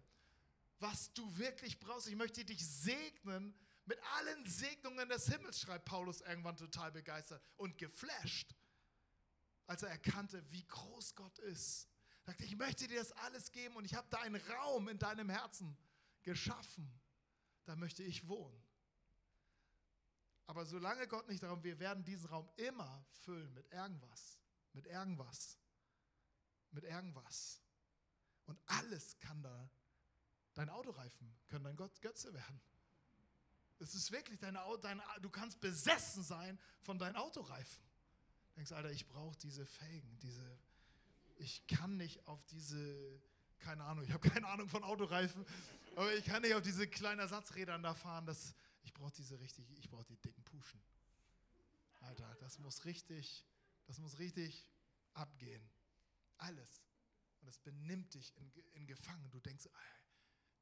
[0.78, 2.08] was du wirklich brauchst.
[2.08, 3.54] Ich möchte dich segnen
[3.86, 8.54] mit allen Segnungen des Himmels, schreibt Paulus irgendwann total begeistert und geflasht,
[9.66, 11.88] als er erkannte, wie groß Gott ist.
[12.26, 15.30] Sagte, ich möchte dir das alles geben und ich habe da einen Raum in deinem
[15.30, 15.76] Herzen
[16.24, 16.92] geschaffen.
[17.64, 18.60] Da möchte ich wohnen.
[20.46, 24.40] Aber solange Gott nicht darum, wir werden diesen Raum immer füllen mit irgendwas,
[24.72, 25.56] mit irgendwas,
[26.72, 27.62] mit irgendwas.
[28.46, 29.70] Und alles kann da,
[30.54, 32.60] dein Autoreifen können dein Gott, Götze werden.
[33.78, 37.84] Es ist wirklich deine, dein, du kannst besessen sein von deinen Autoreifen.
[38.48, 40.58] Du denkst, Alter, ich brauche diese Felgen, diese,
[41.36, 43.20] ich kann nicht auf diese,
[43.58, 45.44] keine Ahnung, ich habe keine Ahnung von Autoreifen,
[45.94, 49.70] aber ich kann nicht auf diese kleinen Ersatzrädern da fahren, das, ich brauche diese richtig,
[49.78, 50.80] ich brauche die dicken Puschen.
[52.00, 53.44] Alter, das muss richtig,
[53.86, 54.70] das muss richtig
[55.14, 55.68] abgehen.
[56.38, 56.82] Alles.
[57.40, 59.30] Und es benimmt dich in, in Gefangen.
[59.30, 59.68] Du denkst,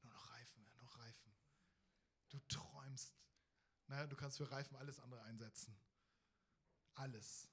[0.02, 1.34] nur noch Reifen, noch Reifen.
[2.30, 3.16] Du träumst.
[3.86, 5.76] Naja, du kannst für Reifen alles andere einsetzen.
[6.94, 7.48] Alles.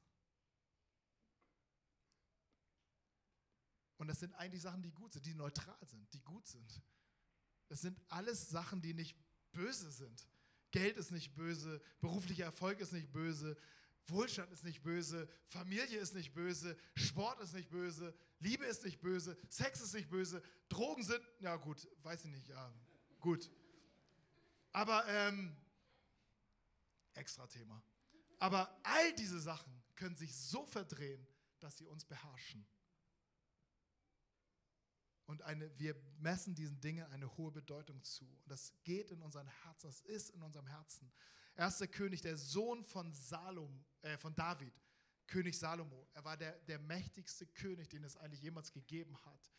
[4.01, 6.81] Und das sind eigentlich Sachen, die gut sind, die neutral sind, die gut sind.
[7.67, 9.15] Das sind alles Sachen, die nicht
[9.51, 10.27] böse sind.
[10.71, 13.55] Geld ist nicht böse, beruflicher Erfolg ist nicht böse,
[14.07, 19.01] Wohlstand ist nicht böse, Familie ist nicht böse, Sport ist nicht böse, Liebe ist nicht
[19.01, 22.73] böse, Sex ist nicht böse, Drogen sind, ja gut, weiß ich nicht, ja,
[23.19, 23.51] gut.
[24.71, 25.55] Aber, ähm,
[27.13, 27.83] extra Thema.
[28.39, 31.23] Aber all diese Sachen können sich so verdrehen,
[31.59, 32.65] dass sie uns beherrschen.
[35.25, 38.25] Und eine, wir messen diesen Dingen eine hohe Bedeutung zu.
[38.25, 41.12] Und das geht in unserem Herzen, das ist in unserem Herzen.
[41.55, 44.73] Erster König, der Sohn von, Salom, äh, von David,
[45.27, 46.07] König Salomo.
[46.13, 49.51] Er war der, der mächtigste König, den es eigentlich jemals gegeben hat.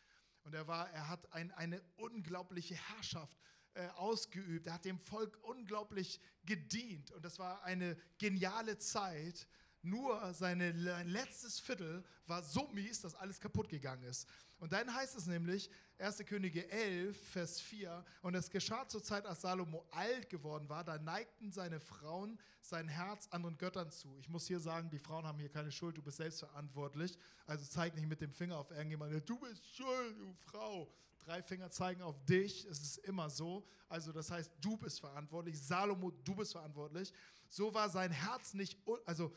[0.43, 3.39] Und er, war, er hat ein, eine unglaubliche Herrschaft
[3.73, 4.67] äh, ausgeübt.
[4.67, 7.11] Er hat dem Volk unglaublich gedient.
[7.11, 9.47] Und das war eine geniale Zeit.
[9.85, 10.59] Nur sein
[11.05, 14.27] letztes Viertel war so mies, dass alles kaputt gegangen ist.
[14.59, 16.19] Und dann heißt es nämlich, 1.
[16.25, 20.97] Könige 11, Vers 4, und es geschah zur Zeit, als Salomo alt geworden war, da
[20.97, 24.17] neigten seine Frauen sein Herz anderen Göttern zu.
[24.19, 27.17] Ich muss hier sagen, die Frauen haben hier keine Schuld, du bist selbstverantwortlich.
[27.45, 30.89] Also zeig nicht mit dem Finger auf irgendjemanden, du bist schuld, du Frau.
[31.25, 33.67] Drei Finger zeigen auf dich, es ist immer so.
[33.89, 35.61] Also das heißt, du bist verantwortlich.
[35.61, 37.13] Salomo, du bist verantwortlich.
[37.49, 39.35] So war sein Herz nicht, also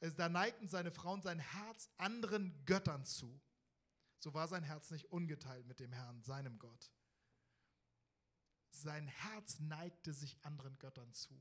[0.00, 3.40] da neigten seine Frauen sein Herz anderen Göttern zu.
[4.20, 6.90] So war sein Herz nicht ungeteilt mit dem Herrn, seinem Gott.
[8.70, 11.34] Sein Herz neigte sich anderen Göttern zu.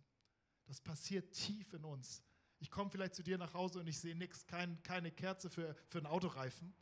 [0.66, 2.24] Das passiert tief in uns.
[2.60, 5.76] Ich komme vielleicht zu dir nach Hause und ich sehe nichts, kein, keine Kerze für,
[5.88, 6.74] für einen Autoreifen,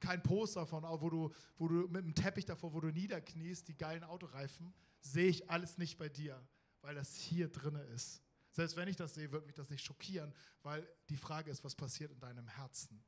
[0.00, 3.76] kein Poster von, wo du, wo du mit einem Teppich davor, wo du niederkniest, die
[3.76, 6.46] geilen Autoreifen, sehe ich alles nicht bei dir,
[6.82, 8.22] weil das hier drinne ist.
[8.56, 11.74] Selbst wenn ich das sehe, wird mich das nicht schockieren, weil die Frage ist, was
[11.74, 13.04] passiert in deinem Herzen.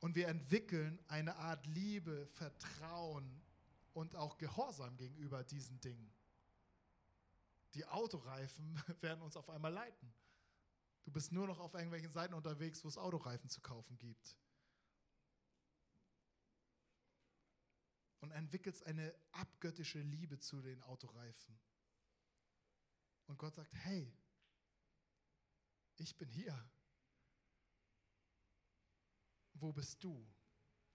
[0.00, 3.40] Und wir entwickeln eine Art Liebe, Vertrauen
[3.94, 6.12] und auch Gehorsam gegenüber diesen Dingen.
[7.72, 10.12] Die Autoreifen werden uns auf einmal leiten.
[11.04, 14.36] Du bist nur noch auf irgendwelchen Seiten unterwegs, wo es Autoreifen zu kaufen gibt.
[18.20, 21.58] Und entwickelst eine abgöttische Liebe zu den Autoreifen.
[23.30, 24.12] Und Gott sagt, hey,
[25.98, 26.68] ich bin hier.
[29.54, 30.26] Wo bist du?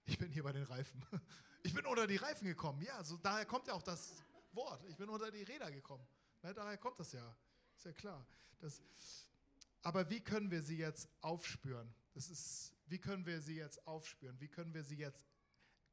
[0.04, 1.04] Ich bin hier bei den Reifen.
[1.62, 2.80] Ich bin unter die Reifen gekommen.
[2.82, 4.22] Ja, so daher kommt ja auch das
[4.52, 4.84] Wort.
[4.84, 6.06] Ich bin unter die Räder gekommen.
[6.42, 7.36] Ne, daher kommt das ja.
[7.74, 8.24] Ist ja klar.
[8.60, 8.80] Das,
[9.82, 11.92] aber wie können wir sie jetzt aufspüren?
[12.12, 14.38] Das ist, wie können wir sie jetzt aufspüren?
[14.38, 15.26] Wie können wir sie jetzt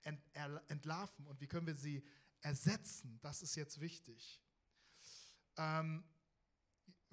[0.03, 0.21] ent,
[0.67, 2.05] entlarven und wie können wir sie
[2.41, 3.17] ersetzen?
[3.23, 4.43] Das ist jetzt wichtig.
[5.57, 6.03] Ähm,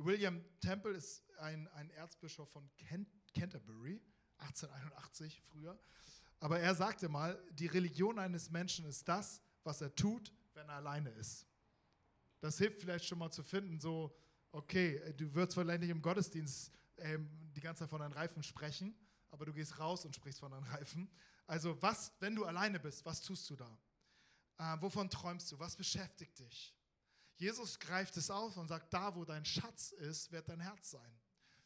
[0.05, 4.01] William Temple ist ein, ein Erzbischof von Kent, Canterbury,
[4.39, 5.79] 1881 früher.
[6.39, 10.77] Aber er sagte mal, die Religion eines Menschen ist das, was er tut, wenn er
[10.77, 11.47] alleine ist.
[12.41, 14.17] Das hilft vielleicht schon mal zu finden, so,
[14.53, 18.95] okay, du wirst vielleicht nicht im Gottesdienst ähm, die ganze Zeit von deinen Reifen sprechen,
[19.29, 21.11] aber du gehst raus und sprichst von deinen Reifen.
[21.47, 23.79] Also was, wenn du alleine bist, was tust du da?
[24.59, 25.59] Äh, wovon träumst du?
[25.59, 26.75] Was beschäftigt dich?
[27.41, 31.21] Jesus greift es auf und sagt, da wo dein Schatz ist, wird dein Herz sein.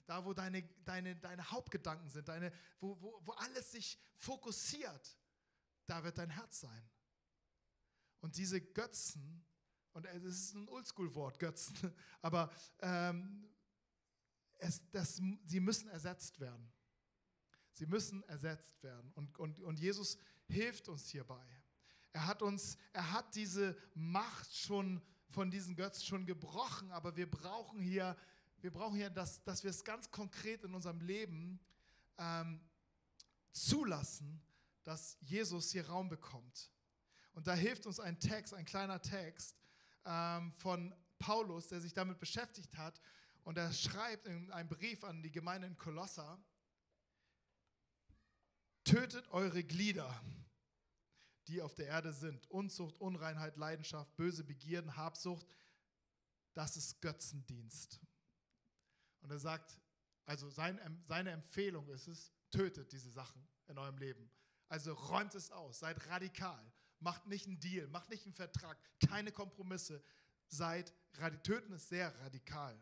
[0.07, 5.19] Da wo deine, deine, deine Hauptgedanken sind, deine, wo, wo, wo alles sich fokussiert,
[5.87, 6.89] da wird dein Herz sein.
[8.21, 9.45] Und diese Götzen,
[9.95, 11.75] und es ist ein Oldschool-Wort, Götzen,
[12.23, 13.53] aber ähm,
[14.59, 16.73] es, das, sie müssen ersetzt werden.
[17.73, 19.11] Sie müssen ersetzt werden.
[19.15, 21.45] Und, und, und Jesus hilft uns hierbei.
[22.13, 25.03] Er hat uns, er hat diese Macht schon
[25.35, 28.17] von diesen Götzen schon gebrochen, aber wir brauchen hier,
[28.61, 31.59] wir brauchen hier, dass, dass wir es ganz konkret in unserem Leben
[32.19, 32.61] ähm,
[33.51, 34.41] zulassen,
[34.85, 36.71] dass Jesus hier Raum bekommt.
[37.33, 39.57] Und da hilft uns ein Text, ein kleiner Text
[40.05, 43.01] ähm, von Paulus, der sich damit beschäftigt hat.
[43.43, 46.39] Und er schreibt in einem Brief an die Gemeinde in Kolosser,
[48.85, 50.15] tötet eure Glieder
[51.49, 52.51] die auf der Erde sind.
[52.51, 55.47] Unzucht, Unreinheit, Leidenschaft, böse Begierden, Habsucht,
[56.55, 58.01] das ist Götzendienst.
[59.21, 59.79] Und er sagt,
[60.27, 64.31] also sein, seine Empfehlung ist es, tötet diese Sachen in eurem Leben.
[64.69, 69.33] Also räumt es aus, seid radikal, macht nicht einen Deal, macht nicht einen Vertrag, keine
[69.33, 70.03] Kompromisse,
[70.49, 70.93] seid,
[71.43, 72.79] töten ist sehr radikal.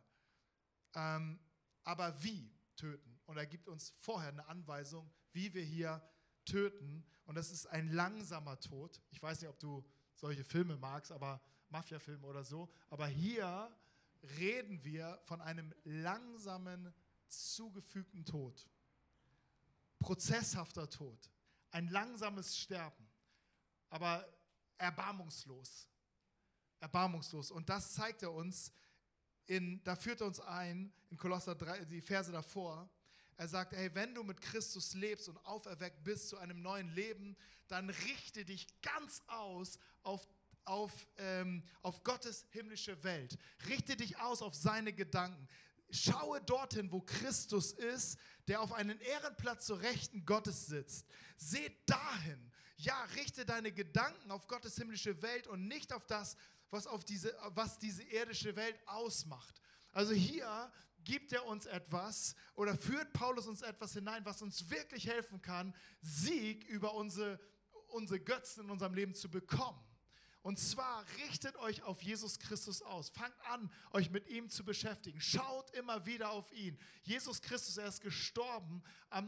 [0.94, 1.40] Ähm,
[1.84, 3.20] aber wie töten?
[3.26, 6.02] Und er gibt uns vorher eine Anweisung, wie wir hier
[6.44, 7.04] töten.
[7.32, 9.00] Und das ist ein langsamer Tod.
[9.10, 9.82] Ich weiß nicht, ob du
[10.16, 11.40] solche Filme magst, aber
[11.70, 12.70] Mafia-Filme oder so.
[12.90, 13.74] Aber hier
[14.36, 16.92] reden wir von einem langsamen,
[17.28, 18.68] zugefügten Tod.
[19.98, 21.30] Prozesshafter Tod.
[21.70, 23.08] Ein langsames Sterben.
[23.88, 24.28] Aber
[24.76, 25.88] erbarmungslos.
[26.80, 27.50] Erbarmungslos.
[27.50, 28.74] Und das zeigt er uns,
[29.46, 32.90] in, da führt er uns ein, in Kolosser 3, die Verse davor,
[33.36, 37.36] er sagt, hey, wenn du mit Christus lebst und auferweckt bist zu einem neuen Leben,
[37.68, 40.26] dann richte dich ganz aus auf
[40.64, 43.38] auf, ähm, auf Gottes himmlische Welt.
[43.68, 45.48] Richte dich aus auf seine Gedanken.
[45.90, 48.18] Schaue dorthin, wo Christus ist,
[48.48, 51.06] der auf einen Ehrenplatz zur Rechten Gottes sitzt.
[51.36, 52.50] Seht dahin.
[52.76, 56.36] Ja, richte deine Gedanken auf Gottes himmlische Welt und nicht auf das,
[56.70, 59.60] was, auf diese, was diese irdische Welt ausmacht.
[59.92, 60.72] Also hier
[61.04, 65.74] gibt er uns etwas oder führt Paulus uns etwas hinein, was uns wirklich helfen kann,
[66.00, 67.38] Sieg über unsere,
[67.88, 69.80] unsere Götzen in unserem Leben zu bekommen.
[70.42, 73.10] Und zwar richtet euch auf Jesus Christus aus.
[73.10, 75.20] Fangt an, euch mit ihm zu beschäftigen.
[75.20, 76.76] Schaut immer wieder auf ihn.
[77.02, 78.82] Jesus Christus, er ist gestorben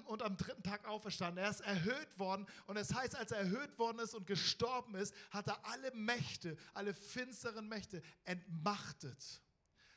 [0.06, 1.44] und am dritten Tag auferstanden.
[1.44, 2.46] Er ist erhöht worden.
[2.66, 5.92] Und es das heißt, als er erhöht worden ist und gestorben ist, hat er alle
[5.94, 9.40] Mächte, alle finsteren Mächte entmachtet.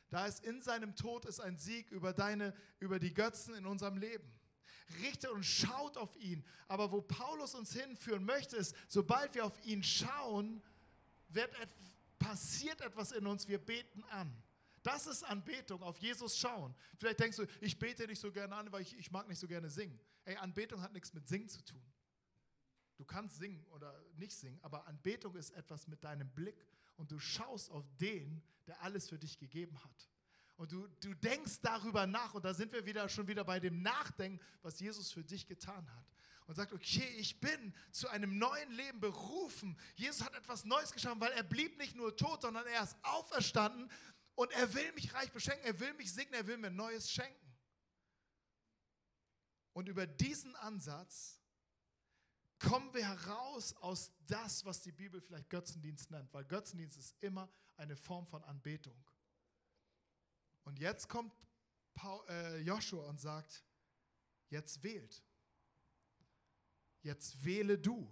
[0.10, 3.98] Da ist in seinem Tod ist ein Sieg über deine, über die Götzen in unserem
[3.98, 4.32] Leben.
[5.02, 6.46] Richtet und schaut auf ihn.
[6.68, 10.62] Aber wo Paulus uns hinführen möchte, ist, sobald wir auf ihn schauen,
[11.30, 11.52] wird,
[12.18, 14.32] passiert etwas in uns, wir beten an.
[14.84, 16.74] Das ist Anbetung, auf Jesus schauen.
[16.98, 19.48] Vielleicht denkst du, ich bete nicht so gerne an, weil ich, ich mag nicht so
[19.48, 20.00] gerne singen.
[20.24, 21.82] Ey, Anbetung hat nichts mit Singen zu tun.
[22.98, 26.66] Du kannst singen oder nicht singen, aber Anbetung ist etwas mit deinem Blick
[26.98, 30.10] und du schaust auf den, der alles für dich gegeben hat.
[30.58, 33.82] Und du, du denkst darüber nach und da sind wir wieder schon wieder bei dem
[33.82, 36.06] Nachdenken, was Jesus für dich getan hat.
[36.48, 39.78] Und sagt, okay, ich bin zu einem neuen Leben berufen.
[39.96, 43.92] Jesus hat etwas Neues geschaffen, weil er blieb nicht nur tot, sondern er ist auferstanden
[44.36, 47.48] und er will mich reich beschenken, er will mich segnen, er will mir Neues schenken.
[49.74, 51.37] Und über diesen Ansatz
[52.60, 57.50] kommen wir heraus aus das, was die Bibel vielleicht Götzendienst nennt, weil Götzendienst ist immer
[57.76, 58.98] eine Form von Anbetung.
[60.64, 61.34] Und jetzt kommt
[62.30, 63.64] äh, Joshua und sagt,
[64.50, 65.24] jetzt wählt.
[67.04, 68.10] Jetzt wähle du.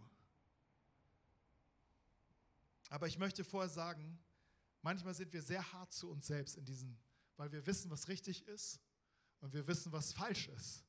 [2.89, 4.19] Aber ich möchte vorher sagen,
[4.81, 6.97] manchmal sind wir sehr hart zu uns selbst in diesen,
[7.35, 8.79] weil wir wissen, was richtig ist
[9.41, 10.84] und wir wissen, was falsch ist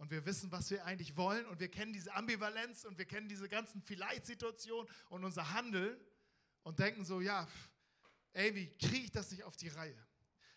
[0.00, 3.28] und wir wissen, was wir eigentlich wollen und wir kennen diese Ambivalenz und wir kennen
[3.28, 5.94] diese ganzen Vielleicht-Situationen und unser Handeln
[6.62, 7.46] und denken so, ja,
[8.32, 10.06] ey, wie kriege ich das nicht auf die Reihe?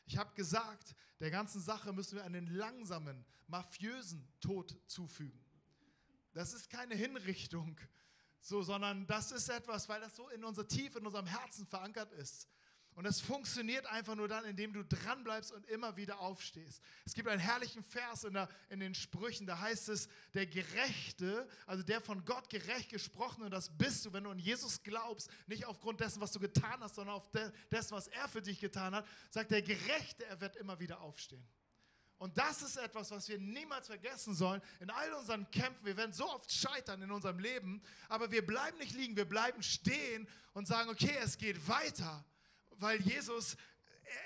[0.06, 5.44] Ich habe gesagt, der ganzen Sache müssen wir einen langsamen, mafiösen Tod zufügen.
[6.32, 7.78] Das ist keine Hinrichtung,
[8.40, 12.14] so, sondern das ist etwas, weil das so in unserer Tiefe, in unserem Herzen verankert
[12.14, 12.48] ist.
[12.96, 16.82] Und es funktioniert einfach nur dann, indem du dranbleibst und immer wieder aufstehst.
[17.06, 21.48] Es gibt einen herrlichen Vers in, der, in den Sprüchen, da heißt es, der Gerechte,
[21.66, 25.30] also der von Gott gerecht gesprochen, und das bist du, wenn du an Jesus glaubst,
[25.48, 27.30] nicht aufgrund dessen, was du getan hast, sondern auf
[27.72, 31.48] dessen, was er für dich getan hat, sagt der Gerechte, er wird immer wieder aufstehen.
[32.20, 35.86] Und das ist etwas, was wir niemals vergessen sollen in all unseren Kämpfen.
[35.86, 39.62] Wir werden so oft scheitern in unserem Leben, aber wir bleiben nicht liegen, wir bleiben
[39.64, 42.24] stehen und sagen, okay, es geht weiter
[42.78, 43.58] weil Jesus,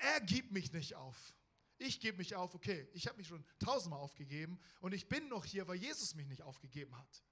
[0.02, 1.34] er gibt mich nicht auf.
[1.78, 5.44] Ich gebe mich auf, okay, ich habe mich schon tausendmal aufgegeben und ich bin noch
[5.44, 7.22] hier, weil Jesus mich nicht aufgegeben hat.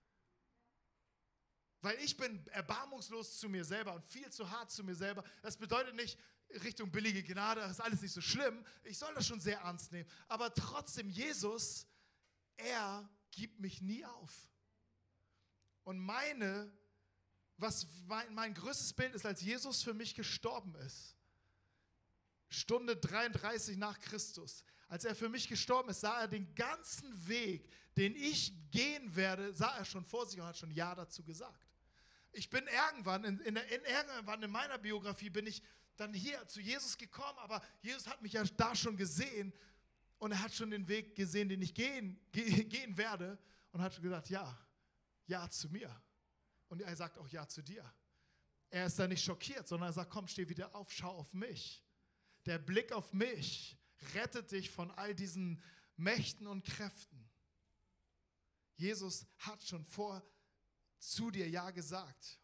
[1.80, 5.24] Weil ich bin erbarmungslos zu mir selber und viel zu hart zu mir selber.
[5.42, 6.18] Das bedeutet nicht
[6.62, 8.64] Richtung billige Gnade, das ist alles nicht so schlimm.
[8.84, 10.08] Ich soll das schon sehr ernst nehmen.
[10.28, 11.86] Aber trotzdem, Jesus,
[12.56, 14.32] er gibt mich nie auf.
[15.82, 16.72] Und meine,
[17.58, 21.16] was mein, mein größtes Bild ist, als Jesus für mich gestorben ist,
[22.48, 27.68] Stunde 33 nach Christus, als er für mich gestorben ist, sah er den ganzen Weg,
[27.96, 31.66] den ich gehen werde, sah er schon vor sich und hat schon Ja dazu gesagt.
[32.32, 35.62] Ich bin irgendwann, in, in, in, irgendwann in meiner Biografie bin ich
[35.96, 39.52] dann hier zu Jesus gekommen, aber Jesus hat mich ja da schon gesehen
[40.18, 43.38] und er hat schon den Weg gesehen, den ich gehen, gehen werde
[43.72, 44.56] und hat gesagt, ja,
[45.26, 45.94] ja zu mir.
[46.68, 47.84] Und er sagt auch ja zu dir.
[48.70, 51.84] Er ist da nicht schockiert, sondern er sagt, komm, steh wieder auf, schau auf mich.
[52.44, 53.78] Der Blick auf mich
[54.14, 55.62] rettet dich von all diesen
[55.96, 57.28] Mächten und Kräften.
[58.76, 60.22] Jesus hat schon vor
[60.98, 62.40] zu dir Ja gesagt.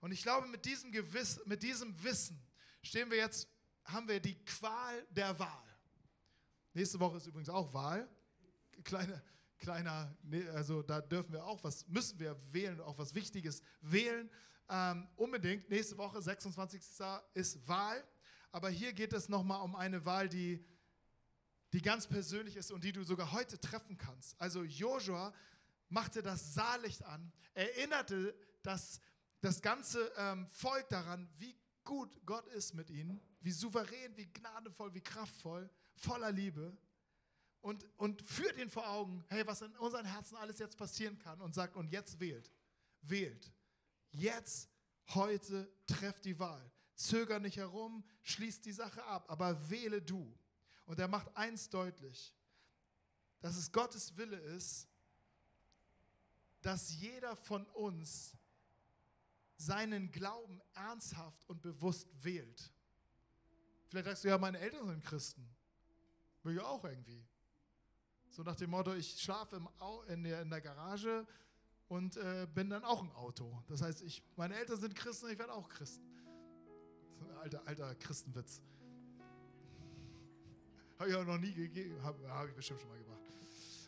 [0.00, 2.40] Und ich glaube, mit diesem, Gewiss, mit diesem Wissen
[2.82, 3.48] stehen wir jetzt,
[3.84, 5.78] haben wir die Qual der Wahl.
[6.72, 8.08] Nächste Woche ist übrigens auch Wahl.
[8.84, 9.22] Kleine,
[9.58, 10.16] kleiner,
[10.54, 14.30] also da dürfen wir auch was, müssen wir wählen, auch was Wichtiges wählen.
[14.68, 16.82] Ähm, unbedingt, nächste Woche, 26.
[17.34, 18.02] ist Wahl.
[18.52, 20.64] Aber hier geht es nochmal um eine Wahl, die,
[21.72, 24.40] die ganz persönlich ist und die du sogar heute treffen kannst.
[24.40, 25.34] Also Joshua
[25.88, 29.00] machte das Saallicht an, erinnerte das,
[29.40, 34.92] das ganze ähm, Volk daran, wie gut Gott ist mit ihnen, wie souverän, wie gnadenvoll,
[34.94, 36.76] wie kraftvoll, voller Liebe.
[37.66, 41.40] Und, und führt ihn vor Augen, hey, was in unseren Herzen alles jetzt passieren kann
[41.40, 42.48] und sagt, und jetzt wählt,
[43.02, 43.52] wählt.
[44.12, 44.70] Jetzt,
[45.08, 46.70] heute, trefft die Wahl.
[46.94, 50.32] Zöger nicht herum, schließt die Sache ab, aber wähle du.
[50.84, 52.32] Und er macht eins deutlich,
[53.40, 54.86] dass es Gottes Wille ist,
[56.60, 58.36] dass jeder von uns
[59.56, 62.72] seinen Glauben ernsthaft und bewusst wählt.
[63.88, 65.50] Vielleicht sagst du, ja, meine Eltern sind Christen.
[66.44, 67.26] Will ich auch irgendwie.
[68.36, 69.66] So nach dem Motto, ich schlafe im
[70.08, 71.26] in, der, in der Garage
[71.88, 73.62] und äh, bin dann auch ein Auto.
[73.66, 76.04] Das heißt, ich, meine Eltern sind Christen, ich werde auch Christen.
[77.40, 78.60] Alter, alter Christenwitz.
[80.98, 83.22] Habe ich auch noch nie gegeben, habe hab ich bestimmt schon mal gemacht.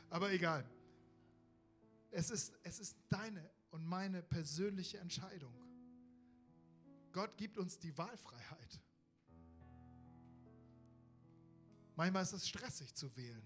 [0.08, 0.64] Aber egal.
[2.10, 5.52] Es ist, es ist deine und meine persönliche Entscheidung.
[7.12, 8.80] Gott gibt uns die Wahlfreiheit.
[11.96, 13.42] Manchmal ist es stressig zu wählen.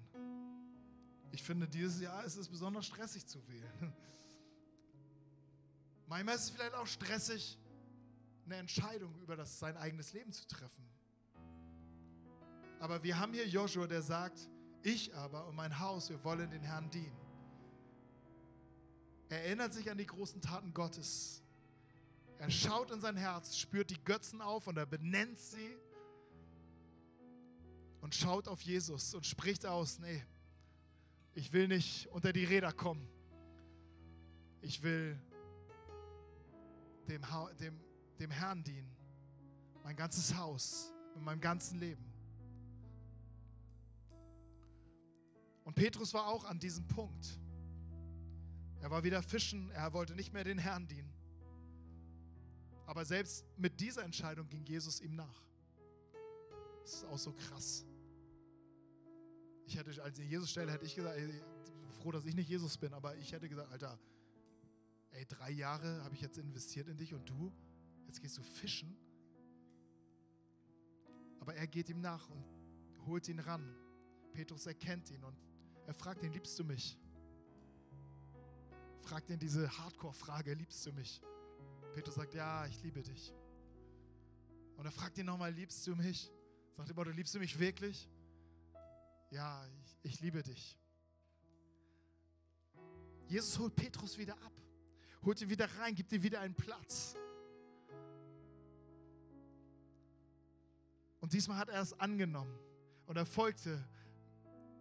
[1.33, 3.93] Ich finde, dieses Jahr ist es besonders stressig zu wählen.
[6.07, 7.59] Manchmal ist es vielleicht auch stressig,
[8.45, 10.87] eine Entscheidung über das, sein eigenes Leben zu treffen.
[12.81, 14.49] Aber wir haben hier Joshua, der sagt,
[14.83, 17.17] ich aber und mein Haus, wir wollen den Herrn dienen.
[19.31, 21.43] Er erinnert sich an die großen Taten Gottes.
[22.39, 25.79] Er schaut in sein Herz, spürt die Götzen auf und er benennt sie
[28.03, 30.23] und schaut auf Jesus und spricht aus, nee,
[31.35, 33.07] ich will nicht unter die Räder kommen.
[34.61, 35.19] Ich will
[37.09, 37.23] dem,
[37.59, 37.81] dem,
[38.19, 38.91] dem Herrn dienen.
[39.83, 42.05] Mein ganzes Haus, mit meinem ganzen Leben.
[45.65, 47.41] Und Petrus war auch an diesem Punkt.
[48.81, 51.13] Er war wieder fischen, er wollte nicht mehr den Herrn dienen.
[52.87, 55.43] Aber selbst mit dieser Entscheidung ging Jesus ihm nach.
[56.83, 57.87] Das ist auch so krass.
[59.67, 61.43] Ich hätte, als in Jesus Stelle hätte ich gesagt, ey,
[62.01, 63.99] froh, dass ich nicht Jesus bin, aber ich hätte gesagt, Alter,
[65.11, 67.53] ey, drei Jahre habe ich jetzt investiert in dich und du,
[68.07, 68.97] jetzt gehst du fischen.
[71.41, 72.45] Aber er geht ihm nach und
[73.07, 73.75] holt ihn ran.
[74.33, 75.37] Petrus erkennt ihn und
[75.87, 76.99] er fragt ihn, liebst du mich?
[79.03, 81.21] fragt ihn diese Hardcore-Frage, liebst du mich?
[81.93, 83.35] Petrus sagt, ja, ich liebe dich.
[84.77, 86.31] Und er fragt ihn nochmal, liebst du mich?
[86.77, 88.09] Sagt er, du liebst du mich wirklich?
[89.33, 90.79] Ja, ich, ich liebe dich.
[93.29, 94.53] Jesus holt Petrus wieder ab,
[95.25, 97.17] holt ihn wieder rein, gibt ihm wieder einen Platz.
[101.21, 102.55] Und diesmal hat er es angenommen
[103.07, 103.83] und er folgte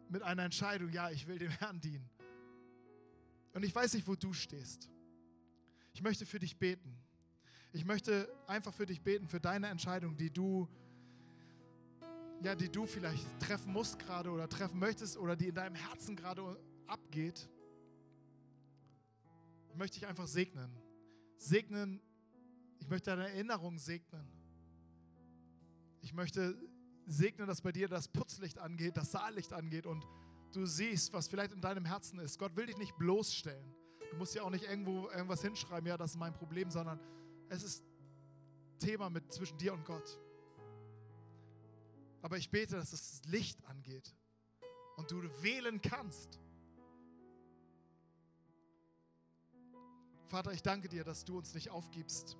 [0.09, 2.09] mit einer Entscheidung, ja, ich will dem Herrn dienen.
[3.53, 4.89] Und ich weiß nicht, wo du stehst.
[5.93, 6.97] Ich möchte für dich beten.
[7.71, 10.67] Ich möchte einfach für dich beten, für deine Entscheidung, die du,
[12.43, 16.15] ja, die du vielleicht treffen musst gerade oder treffen möchtest oder die in deinem Herzen
[16.15, 17.49] gerade abgeht.
[19.69, 20.71] Ich möchte dich einfach segnen.
[21.37, 22.01] Segnen,
[22.79, 24.27] ich möchte deine Erinnerung segnen.
[26.01, 26.57] Ich möchte
[27.05, 30.05] segnen, dass bei dir das Putzlicht angeht, das Saallicht angeht und
[30.51, 32.39] du siehst, was vielleicht in deinem Herzen ist.
[32.39, 33.75] Gott will dich nicht bloßstellen.
[34.11, 36.99] Du musst ja auch nicht irgendwo irgendwas hinschreiben, ja, das ist mein Problem, sondern
[37.49, 37.83] es ist
[38.79, 40.19] Thema mit zwischen dir und Gott.
[42.21, 44.15] Aber ich bete, dass das Licht angeht
[44.97, 46.39] und du wählen kannst.
[50.25, 52.37] Vater, ich danke dir, dass du uns nicht aufgibst.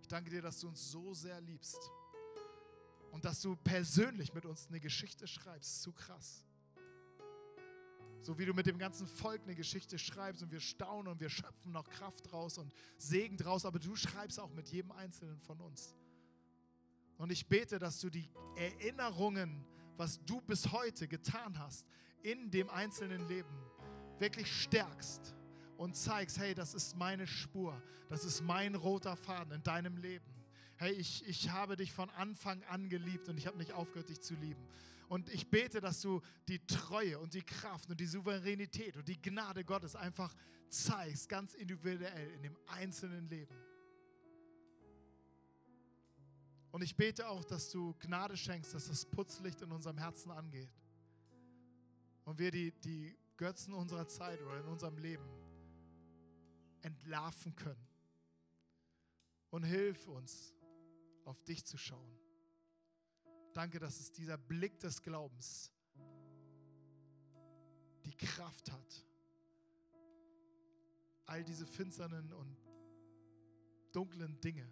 [0.00, 1.90] Ich danke dir, dass du uns so sehr liebst
[3.10, 5.82] und dass du persönlich mit uns eine Geschichte schreibst.
[5.82, 6.44] Zu krass.
[8.22, 11.28] So wie du mit dem ganzen Volk eine Geschichte schreibst und wir staunen und wir
[11.28, 15.60] schöpfen noch Kraft draus und Segen draus, aber du schreibst auch mit jedem Einzelnen von
[15.60, 15.94] uns.
[17.18, 19.64] Und ich bete, dass du die Erinnerungen,
[19.96, 21.86] was du bis heute getan hast,
[22.22, 23.54] in dem einzelnen Leben
[24.18, 25.34] wirklich stärkst
[25.76, 30.24] und zeigst, hey, das ist meine Spur, das ist mein roter Faden in deinem Leben.
[30.76, 34.20] Hey, ich, ich habe dich von Anfang an geliebt und ich habe nicht aufgehört, dich
[34.20, 34.66] zu lieben.
[35.08, 39.20] Und ich bete, dass du die Treue und die Kraft und die Souveränität und die
[39.20, 40.34] Gnade Gottes einfach
[40.68, 43.54] zeigst, ganz individuell in dem einzelnen Leben.
[46.74, 50.74] Und ich bete auch, dass du Gnade schenkst, dass das Putzlicht in unserem Herzen angeht.
[52.24, 55.24] Und wir die, die Götzen unserer Zeit oder in unserem Leben
[56.82, 57.86] entlarven können.
[59.50, 60.52] Und hilf uns,
[61.24, 62.18] auf dich zu schauen.
[63.52, 65.70] Danke, dass es dieser Blick des Glaubens
[68.04, 69.06] die Kraft hat,
[71.26, 72.58] all diese finsternen und
[73.92, 74.68] dunklen Dinge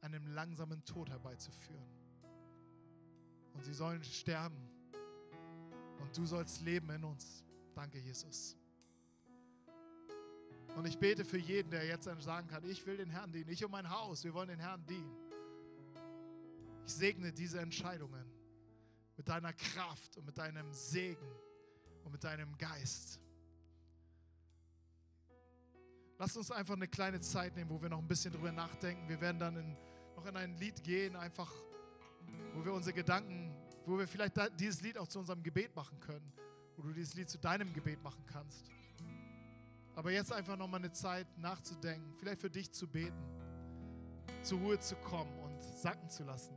[0.00, 1.88] einem langsamen Tod herbeizuführen.
[3.54, 4.68] Und sie sollen sterben
[6.00, 7.44] und du sollst leben in uns.
[7.74, 8.56] Danke, Jesus.
[10.76, 13.64] Und ich bete für jeden, der jetzt sagen kann, ich will den Herrn dienen, ich
[13.64, 15.16] und mein Haus, wir wollen den Herrn dienen.
[16.86, 18.24] Ich segne diese Entscheidungen
[19.16, 21.26] mit deiner Kraft und mit deinem Segen
[22.04, 23.20] und mit deinem Geist.
[26.18, 29.08] Lass uns einfach eine kleine Zeit nehmen, wo wir noch ein bisschen drüber nachdenken.
[29.08, 29.76] Wir werden dann in,
[30.20, 31.50] noch in ein Lied gehen, einfach,
[32.54, 33.54] wo wir unsere Gedanken,
[33.86, 36.32] wo wir vielleicht dieses Lied auch zu unserem Gebet machen können,
[36.76, 38.70] wo du dieses Lied zu deinem Gebet machen kannst.
[39.94, 43.22] Aber jetzt einfach noch mal eine Zeit nachzudenken, vielleicht für dich zu beten,
[44.42, 46.54] zur Ruhe zu kommen und sacken zu lassen.